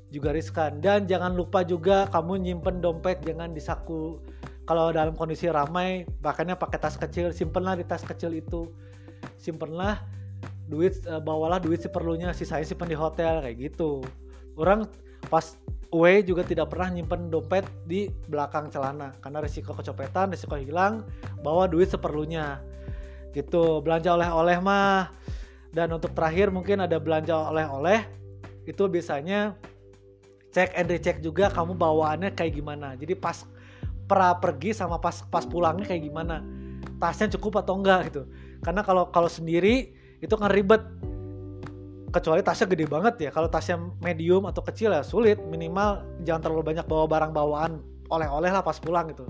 [0.09, 0.81] juga riskan.
[0.81, 4.23] Dan jangan lupa juga kamu nyimpen dompet jangan di saku.
[4.65, 7.37] Kalau dalam kondisi ramai bahkannya pakai tas kecil.
[7.37, 8.73] Simpenlah di tas kecil itu.
[9.37, 10.01] Simpenlah
[10.73, 14.01] duit uh, bawalah duit seperlunya sisanya simpan di hotel kayak gitu.
[14.57, 14.89] Orang
[15.29, 15.61] pas
[15.93, 19.13] away juga tidak pernah nyimpen dompet di belakang celana.
[19.21, 21.05] Karena risiko kecopetan risiko hilang
[21.45, 22.73] bawa duit seperlunya
[23.35, 25.11] gitu belanja oleh-oleh mah.
[25.75, 28.07] Dan untuk terakhir mungkin ada belanja oleh-oleh
[28.65, 29.59] itu biasanya
[30.55, 32.95] cek and recheck juga kamu bawaannya kayak gimana.
[32.95, 33.43] Jadi pas
[34.07, 36.47] pra pergi sama pas pas pulangnya kayak gimana.
[37.03, 38.23] Tasnya cukup atau enggak gitu.
[38.63, 40.81] Karena kalau kalau sendiri itu kan ribet.
[42.15, 43.31] Kecuali tasnya gede banget ya.
[43.35, 45.43] Kalau tasnya medium atau kecil ya sulit.
[45.43, 47.83] Minimal jangan terlalu banyak bawa barang bawaan.
[48.07, 49.27] Oleh-oleh lah pas pulang gitu.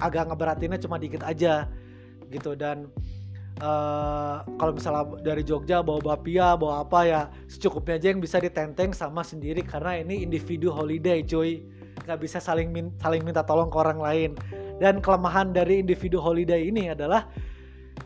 [0.00, 1.68] Agak ngeberatinnya cuma dikit aja
[2.32, 2.56] gitu.
[2.56, 2.88] Dan
[3.62, 8.94] uh, kalau misalnya dari Jogja bawa bapia bawa apa ya secukupnya aja yang bisa ditenteng
[8.94, 9.62] sama sendiri.
[9.62, 11.62] Karena ini individu holiday cuy.
[12.06, 14.30] Nggak bisa saling min saling minta tolong ke orang lain.
[14.78, 17.26] Dan kelemahan dari individu holiday ini adalah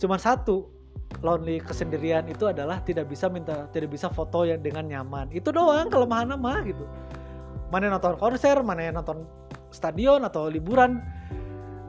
[0.00, 0.72] cuma satu
[1.20, 5.28] lonely kesendirian itu adalah tidak bisa minta tidak bisa foto yang dengan nyaman.
[5.30, 6.88] Itu doang kelemahan nama gitu.
[7.68, 9.28] Mana nonton konser mana nonton
[9.72, 11.00] stadion atau liburan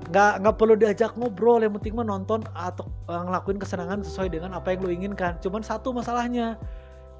[0.09, 1.61] nggak nggak perlu diajak ngobrol.
[1.61, 5.39] Yang penting mah nonton atau uh, ngelakuin kesenangan sesuai dengan apa yang lo inginkan.
[5.39, 6.59] Cuman satu masalahnya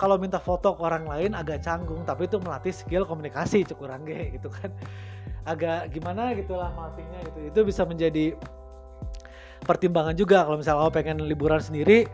[0.02, 4.28] kalau minta foto ke orang lain agak canggung tapi itu melatih skill komunikasi cukup rangge
[4.36, 4.74] gitu kan.
[5.44, 7.40] Agak gimana gitulah melatihnya gitu.
[7.52, 8.36] Itu bisa menjadi
[9.64, 10.44] pertimbangan juga.
[10.44, 12.08] Kalau misalnya kamu pengen liburan sendiri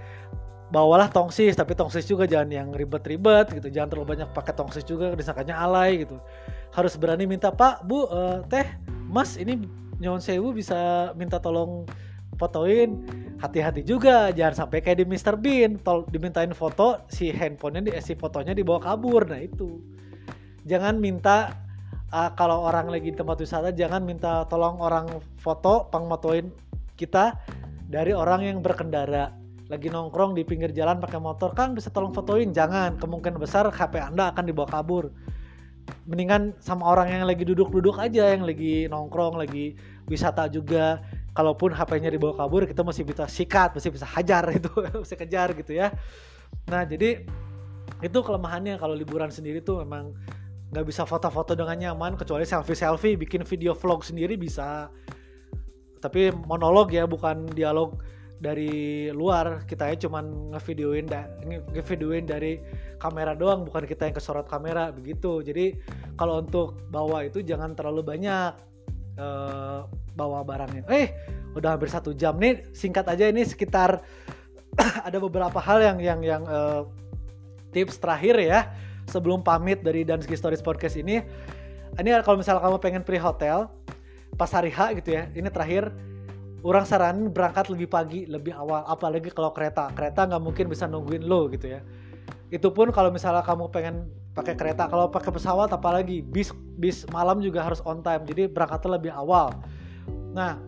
[0.70, 1.58] bawalah tongsis.
[1.58, 3.74] Tapi tongsis juga jangan yang ribet-ribet gitu.
[3.74, 6.22] Jangan terlalu banyak pakai tongsis juga disangkanya alay gitu.
[6.74, 8.66] Harus berani minta pak bu uh, teh
[9.10, 9.66] mas ini
[10.00, 11.84] nyon sewu bisa minta tolong
[12.40, 13.04] fotoin.
[13.40, 15.36] Hati-hati juga jangan sampai kayak di Mr.
[15.40, 19.28] Bean tol dimintain foto si handphonenya di si fotonya dibawa kabur.
[19.28, 19.80] Nah itu.
[20.68, 21.56] Jangan minta
[22.12, 25.08] uh, kalau orang lagi di tempat wisata jangan minta tolong orang
[25.40, 26.52] foto pangmotoin
[27.00, 27.40] kita
[27.88, 29.32] dari orang yang berkendara.
[29.70, 32.52] Lagi nongkrong di pinggir jalan pakai motor kan bisa tolong fotoin?
[32.52, 33.00] Jangan.
[33.00, 35.12] Kemungkinan besar HP anda akan dibawa kabur
[36.10, 39.78] mendingan sama orang yang lagi duduk-duduk aja yang lagi nongkrong lagi
[40.10, 41.02] wisata juga.
[41.30, 45.78] Kalaupun HP-nya dibawa kabur kita masih bisa sikat masih bisa hajar itu masih kejar gitu
[45.78, 45.94] ya.
[46.68, 47.24] Nah jadi
[48.00, 50.16] itu kelemahannya kalau liburan sendiri tuh memang
[50.70, 54.90] nggak bisa foto-foto dengan nyaman kecuali selfie selfie bikin video vlog sendiri bisa.
[56.00, 58.00] Tapi monolog ya bukan dialog
[58.40, 61.28] dari luar kita ya cuman ngevideoin da,
[61.76, 62.56] ngevideoin dari
[62.96, 65.44] kamera doang bukan kita yang kesorot kamera begitu.
[65.44, 65.76] Jadi
[66.16, 68.56] kalau untuk bawa itu jangan terlalu banyak
[69.20, 69.84] uh,
[70.16, 70.88] bawa barangnya.
[70.88, 71.12] Eh
[71.54, 74.00] udah hampir satu jam nih singkat aja ini sekitar
[75.08, 76.88] ada beberapa hal yang yang yang uh,
[77.76, 78.72] tips terakhir ya
[79.12, 81.20] sebelum pamit dari Danski Stories Podcast ini.
[82.00, 83.68] Ini kalau misalnya kamu pengen pre hotel
[84.40, 85.92] pas hari H gitu ya ini terakhir
[86.64, 88.84] orang saranin berangkat lebih pagi lebih awal.
[88.88, 89.92] Apalagi kalau kereta.
[89.96, 91.82] Kereta nggak mungkin bisa nungguin lo gitu ya.
[92.50, 97.40] Itu pun kalau misalnya kamu pengen pakai kereta kalau pakai pesawat apalagi bis bis malam
[97.40, 98.26] juga harus on time.
[98.28, 99.54] Jadi berangkatnya lebih awal.
[100.36, 100.60] Nah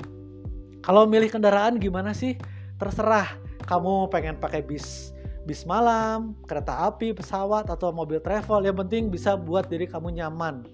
[0.81, 2.37] kalau milih kendaraan gimana sih?
[2.77, 3.37] Terserah.
[3.65, 8.61] Kamu pengen pakai bis bis malam kereta api pesawat atau mobil travel.
[8.63, 10.65] Yang penting bisa buat diri kamu nyaman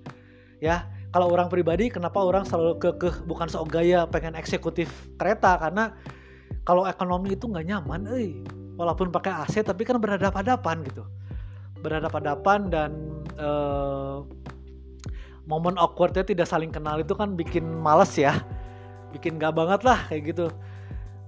[0.57, 5.57] ya kalau orang pribadi kenapa orang selalu kekeh bukan sok gaya pengen eksekutif kereta?
[5.57, 5.97] Karena
[6.61, 8.37] kalau ekonomi itu nggak nyaman eh
[8.77, 11.09] walaupun pakai AC tapi kan berhadapan-hadapan gitu.
[11.81, 12.91] Berhadapan-hadapan dan
[13.41, 14.21] uh,
[15.49, 18.37] momen awkwardnya tidak saling kenal itu kan bikin males ya.
[19.09, 20.53] Bikin gak banget lah kayak gitu.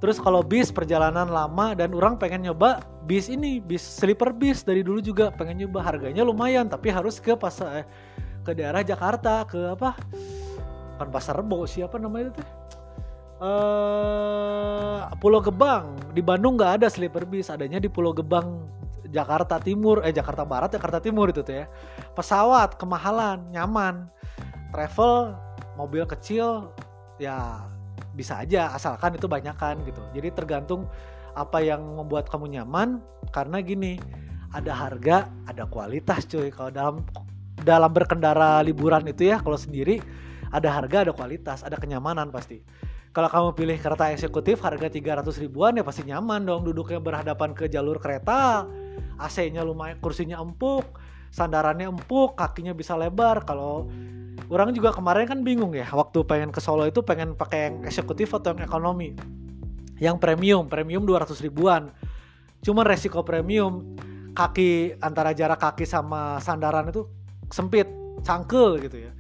[0.06, 4.86] Terus kalau bis perjalanan lama dan orang pengen nyoba bis ini bis sleeper bis dari
[4.86, 5.82] dulu juga pengen nyoba.
[5.82, 7.90] Harganya lumayan tapi harus ke pas eh,
[8.50, 9.94] ke daerah Jakarta ke apa?
[10.98, 12.44] Kan pasar rebo siapa namanya itu?
[13.38, 15.94] Uh, Pulau Gebang.
[16.18, 18.66] Di Bandung nggak ada sleeper bis adanya di Pulau Gebang
[19.14, 20.02] Jakarta Timur.
[20.02, 21.66] Eh Jakarta Barat Jakarta Timur itu tuh ya.
[22.18, 24.10] Pesawat kemahalan nyaman.
[24.74, 25.38] Travel
[25.78, 26.74] mobil kecil
[27.22, 27.64] ya
[28.18, 30.02] bisa aja asalkan itu banyak kan gitu.
[30.18, 30.90] Jadi tergantung
[31.38, 32.98] apa yang membuat kamu nyaman.
[33.30, 34.02] Karena gini
[34.52, 36.50] ada harga ada kualitas cuy.
[36.50, 36.96] Kalau dalam
[37.64, 40.00] dalam berkendara liburan itu ya kalau sendiri
[40.50, 42.62] ada harga ada kualitas ada kenyamanan pasti.
[43.10, 47.66] Kalau kamu pilih kereta eksekutif harga 300 ribuan ya pasti nyaman dong duduknya berhadapan ke
[47.66, 48.70] jalur kereta.
[49.20, 50.86] AC-nya lumayan kursinya empuk
[51.30, 53.46] sandarannya empuk kakinya bisa lebar.
[53.46, 53.90] Kalau
[54.50, 58.34] orang juga kemarin kan bingung ya waktu pengen ke Solo itu pengen pakai yang eksekutif
[58.34, 59.18] atau yang ekonomi?
[59.98, 61.94] Yang premium premium 200 ribuan.
[62.62, 63.96] Cuman resiko premium
[64.38, 67.08] kaki antara jarak kaki sama sandaran itu
[67.50, 67.90] sempit,
[68.26, 69.12] cangkel gitu ya.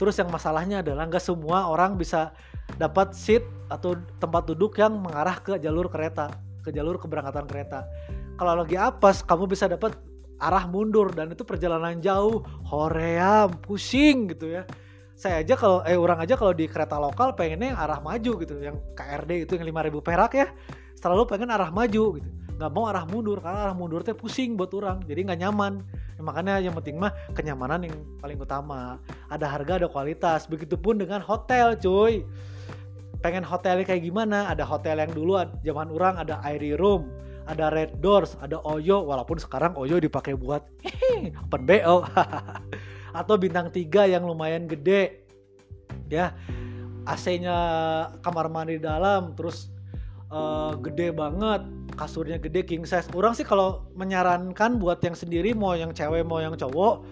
[0.00, 2.32] Terus yang masalahnya adalah nggak semua orang bisa
[2.80, 6.32] dapat seat atau tempat duduk yang mengarah ke jalur kereta,
[6.64, 7.84] ke jalur keberangkatan kereta.
[8.40, 10.00] kalau lagi apes kamu bisa dapat
[10.40, 14.64] arah mundur dan itu perjalanan jauh hoream pusing gitu ya
[15.12, 18.56] saya aja kalau eh orang aja kalau di kereta lokal pengennya yang arah maju gitu
[18.56, 20.48] yang KRD itu yang 5000 perak ya
[20.96, 22.30] selalu pengen arah maju gitu
[22.60, 25.80] nggak mau arah mundur karena arah mundur teh pusing buat orang jadi nggak nyaman.
[25.88, 29.00] Ya, makanya yang penting mah kenyamanan yang paling utama.
[29.32, 30.44] Ada harga ada kualitas.
[30.44, 32.20] Begitupun dengan hotel cuy.
[33.24, 34.52] Pengen hotelnya kayak gimana?
[34.52, 37.08] Ada hotel yang dulu zaman orang ada airy room
[37.48, 39.08] ada red doors ada oyo.
[39.08, 40.60] Walaupun sekarang oyo dipakai buat
[41.48, 42.04] open bo
[43.20, 45.24] atau bintang tiga yang lumayan gede.
[46.12, 46.36] Ya
[47.08, 47.56] AC-nya
[48.20, 49.72] kamar mandi dalam terus
[50.30, 51.62] uh, gede banget
[51.98, 53.10] kasurnya gede king size.
[53.12, 57.04] Orang sih kalau menyarankan buat yang sendiri mau yang cewek mau yang cowok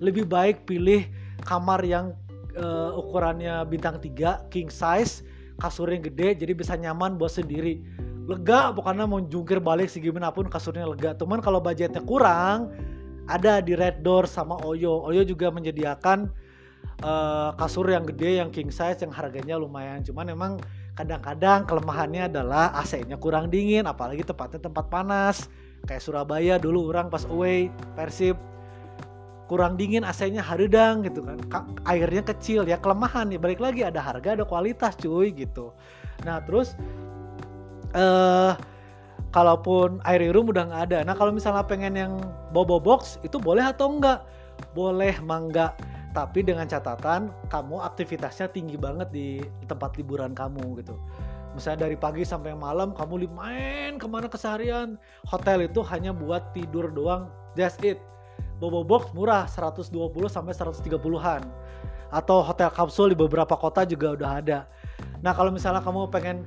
[0.00, 1.04] lebih baik pilih
[1.44, 2.14] kamar yang
[2.56, 5.24] uh, ukurannya bintang tiga king size
[5.60, 7.84] kasurnya gede jadi bisa nyaman buat sendiri.
[8.30, 11.18] Lega pokoknya mau jungkir balik sih gimana pun kasurnya lega.
[11.18, 12.70] Teman kalau budgetnya kurang
[13.26, 15.02] ada di Red Door sama Oyo.
[15.04, 16.30] Oyo juga menyediakan
[17.02, 20.00] uh, kasur yang gede yang king size yang harganya lumayan.
[20.06, 20.52] Cuman emang
[21.00, 25.48] kadang-kadang kelemahannya adalah AC-nya kurang dingin apalagi tempatnya tempat panas.
[25.88, 28.36] Kayak Surabaya dulu orang pas away Persib
[29.48, 31.40] kurang dingin AC-nya haridang gitu kan.
[31.88, 35.72] Airnya kecil ya kelemahan ya balik lagi ada harga ada kualitas cuy gitu.
[36.28, 36.76] Nah terus
[37.96, 38.52] eh uh,
[39.32, 40.98] kalaupun air room udah nggak ada.
[41.08, 42.12] Nah kalau misalnya pengen yang
[42.52, 44.20] bobo box itu boleh atau enggak
[44.76, 45.72] boleh mangga
[46.10, 49.38] tapi dengan catatan kamu aktivitasnya tinggi banget di
[49.70, 50.98] tempat liburan kamu gitu
[51.54, 56.90] misalnya dari pagi sampai malam kamu main ke mana keseharian hotel itu hanya buat tidur
[56.90, 57.98] doang just it
[58.60, 59.88] Bobo Box murah 120
[60.28, 61.42] sampai 130-an.
[62.12, 64.68] Atau hotel kapsul di beberapa kota juga udah ada.
[65.24, 66.44] Nah, kalau misalnya kamu pengen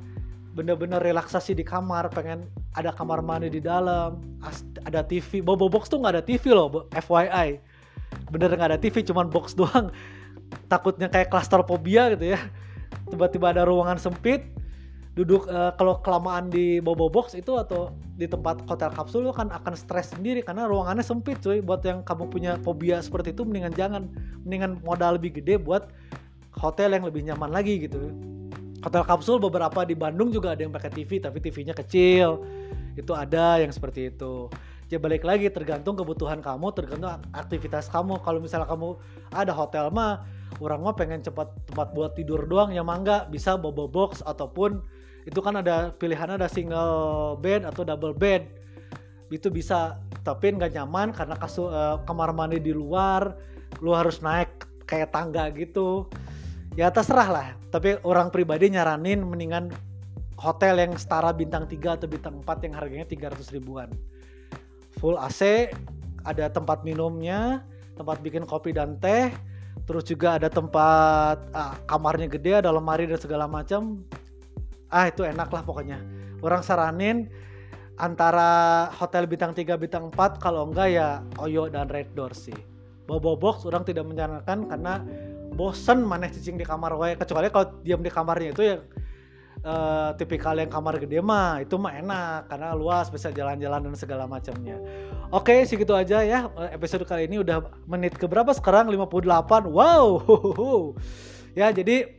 [0.53, 2.45] bener-bener relaksasi di kamar, pengen
[2.77, 4.21] ada kamar mandi di dalam,
[4.85, 5.41] ada TV.
[5.41, 7.57] Bobo Box tuh nggak ada TV loh, FYI.
[8.29, 9.93] Bener nggak ada TV, cuman box doang.
[10.69, 12.39] Takutnya kayak klaustrophobia gitu ya.
[13.09, 14.45] Tiba-tiba ada ruangan sempit,
[15.13, 19.49] duduk uh, kalau kelamaan di bobo box itu atau di tempat hotel kapsul lo kan
[19.49, 21.61] akan stres sendiri karena ruangannya sempit cuy.
[21.61, 24.03] Buat yang kamu punya fobia seperti itu mendingan jangan.
[24.45, 25.89] Mendingan modal lebih gede buat
[26.53, 28.13] hotel yang lebih nyaman lagi gitu.
[28.83, 32.43] Hotel kapsul beberapa di Bandung juga ada yang pakai TV tapi TV-nya kecil.
[32.93, 34.51] Itu ada yang seperti itu
[34.91, 38.19] ya balik lagi tergantung kebutuhan kamu tergantung aktivitas kamu.
[38.23, 38.97] Kalau misalnya kamu
[39.31, 40.23] ada hotel mah
[40.59, 43.27] orang mah pengen cepat tempat buat tidur doang ya mangga.
[43.29, 44.83] Bisa bobo box ataupun
[45.23, 48.47] itu kan ada pilihan ada single bed atau double bed.
[49.31, 53.35] Itu bisa tapi nggak nyaman karena kasur uh, kamar mandi di luar
[53.81, 56.07] lu harus naik kayak tangga gitu.
[56.73, 57.47] Ya terserah lah.
[57.69, 59.73] Tapi orang pribadi nyaranin mendingan
[60.37, 63.87] hotel yang setara bintang 3 atau bintang 4 yang harganya 300 ribuan
[65.03, 65.67] full AC
[66.23, 67.59] ada tempat minumnya
[67.99, 69.35] tempat bikin kopi dan teh
[69.83, 73.99] terus juga ada tempat ah, kamarnya gede ada lemari dan segala macam.
[74.87, 75.99] Ah itu enak lah pokoknya.
[76.39, 77.27] Orang saranin
[77.99, 82.55] antara hotel bintang 3 bintang 4 kalau enggak ya Oyo dan Red Door sih.
[83.03, 85.03] Bobo Box orang tidak menyarankan karena
[85.59, 88.77] bosen maneh cicing di kamar wae kecuali kalau diam di kamarnya itu ya
[89.63, 94.27] uh, tipikal yang kamar gede mah itu mah enak karena luas bisa jalan-jalan dan segala
[94.29, 94.77] macamnya.
[95.33, 99.65] Oke, segitu aja ya episode kali ini udah menit ke berapa sekarang 58.
[99.67, 100.05] Wow.
[101.59, 102.11] ya, jadi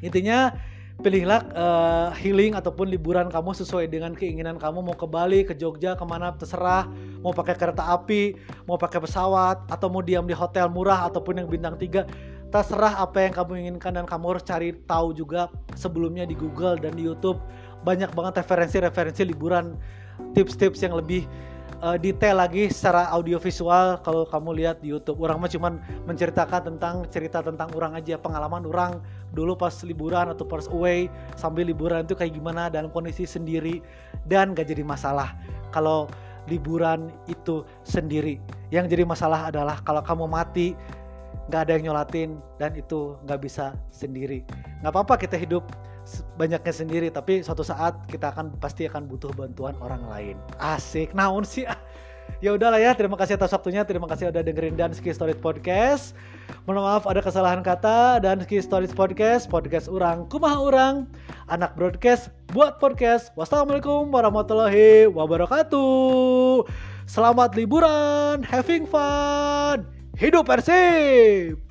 [0.00, 0.56] intinya
[1.00, 5.96] pilihlah uh, healing ataupun liburan kamu sesuai dengan keinginan kamu mau ke Bali, ke Jogja,
[5.96, 6.86] ke mana terserah.
[7.24, 8.36] Mau pakai kereta api,
[8.68, 12.04] mau pakai pesawat, atau mau diam di hotel murah ataupun yang bintang tiga.
[12.50, 15.46] Terserah apa yang kamu inginkan dan kamu harus cari tahu juga
[15.78, 17.38] sebelumnya di Google dan di YouTube.
[17.86, 19.78] Banyak banget referensi-referensi liburan,
[20.34, 21.30] tips-tips yang lebih
[21.78, 25.22] uh, detail lagi secara audiovisual kalau kamu lihat di YouTube.
[25.22, 25.78] Orang mah cuman
[26.10, 28.98] menceritakan tentang cerita tentang orang aja, pengalaman orang
[29.30, 31.06] dulu pas liburan atau pas away
[31.38, 33.78] sambil liburan itu kayak gimana dalam kondisi sendiri
[34.26, 35.38] dan gak jadi masalah
[35.70, 36.10] kalau
[36.50, 38.42] liburan itu sendiri.
[38.74, 40.74] Yang jadi masalah adalah kalau kamu mati
[41.50, 44.46] nggak ada yang nyolatin dan itu nggak bisa sendiri.
[44.80, 45.66] Nggak apa-apa kita hidup
[46.38, 50.36] banyaknya sendiri tapi suatu saat kita akan pasti akan butuh bantuan orang lain.
[50.62, 51.76] Asik naon sih ah.
[52.38, 56.14] ya udahlah ya terima kasih atas waktunya terima kasih udah dengerin dan Ski Stories Podcast.
[56.64, 61.10] Mohon maaf ada kesalahan kata dan Ski Stories Podcast podcast orang kumah orang
[61.50, 63.34] anak broadcast buat podcast.
[63.34, 66.64] Wassalamualaikum warahmatullahi wabarakatuh.
[67.10, 71.69] Selamat liburan having fun hidup persib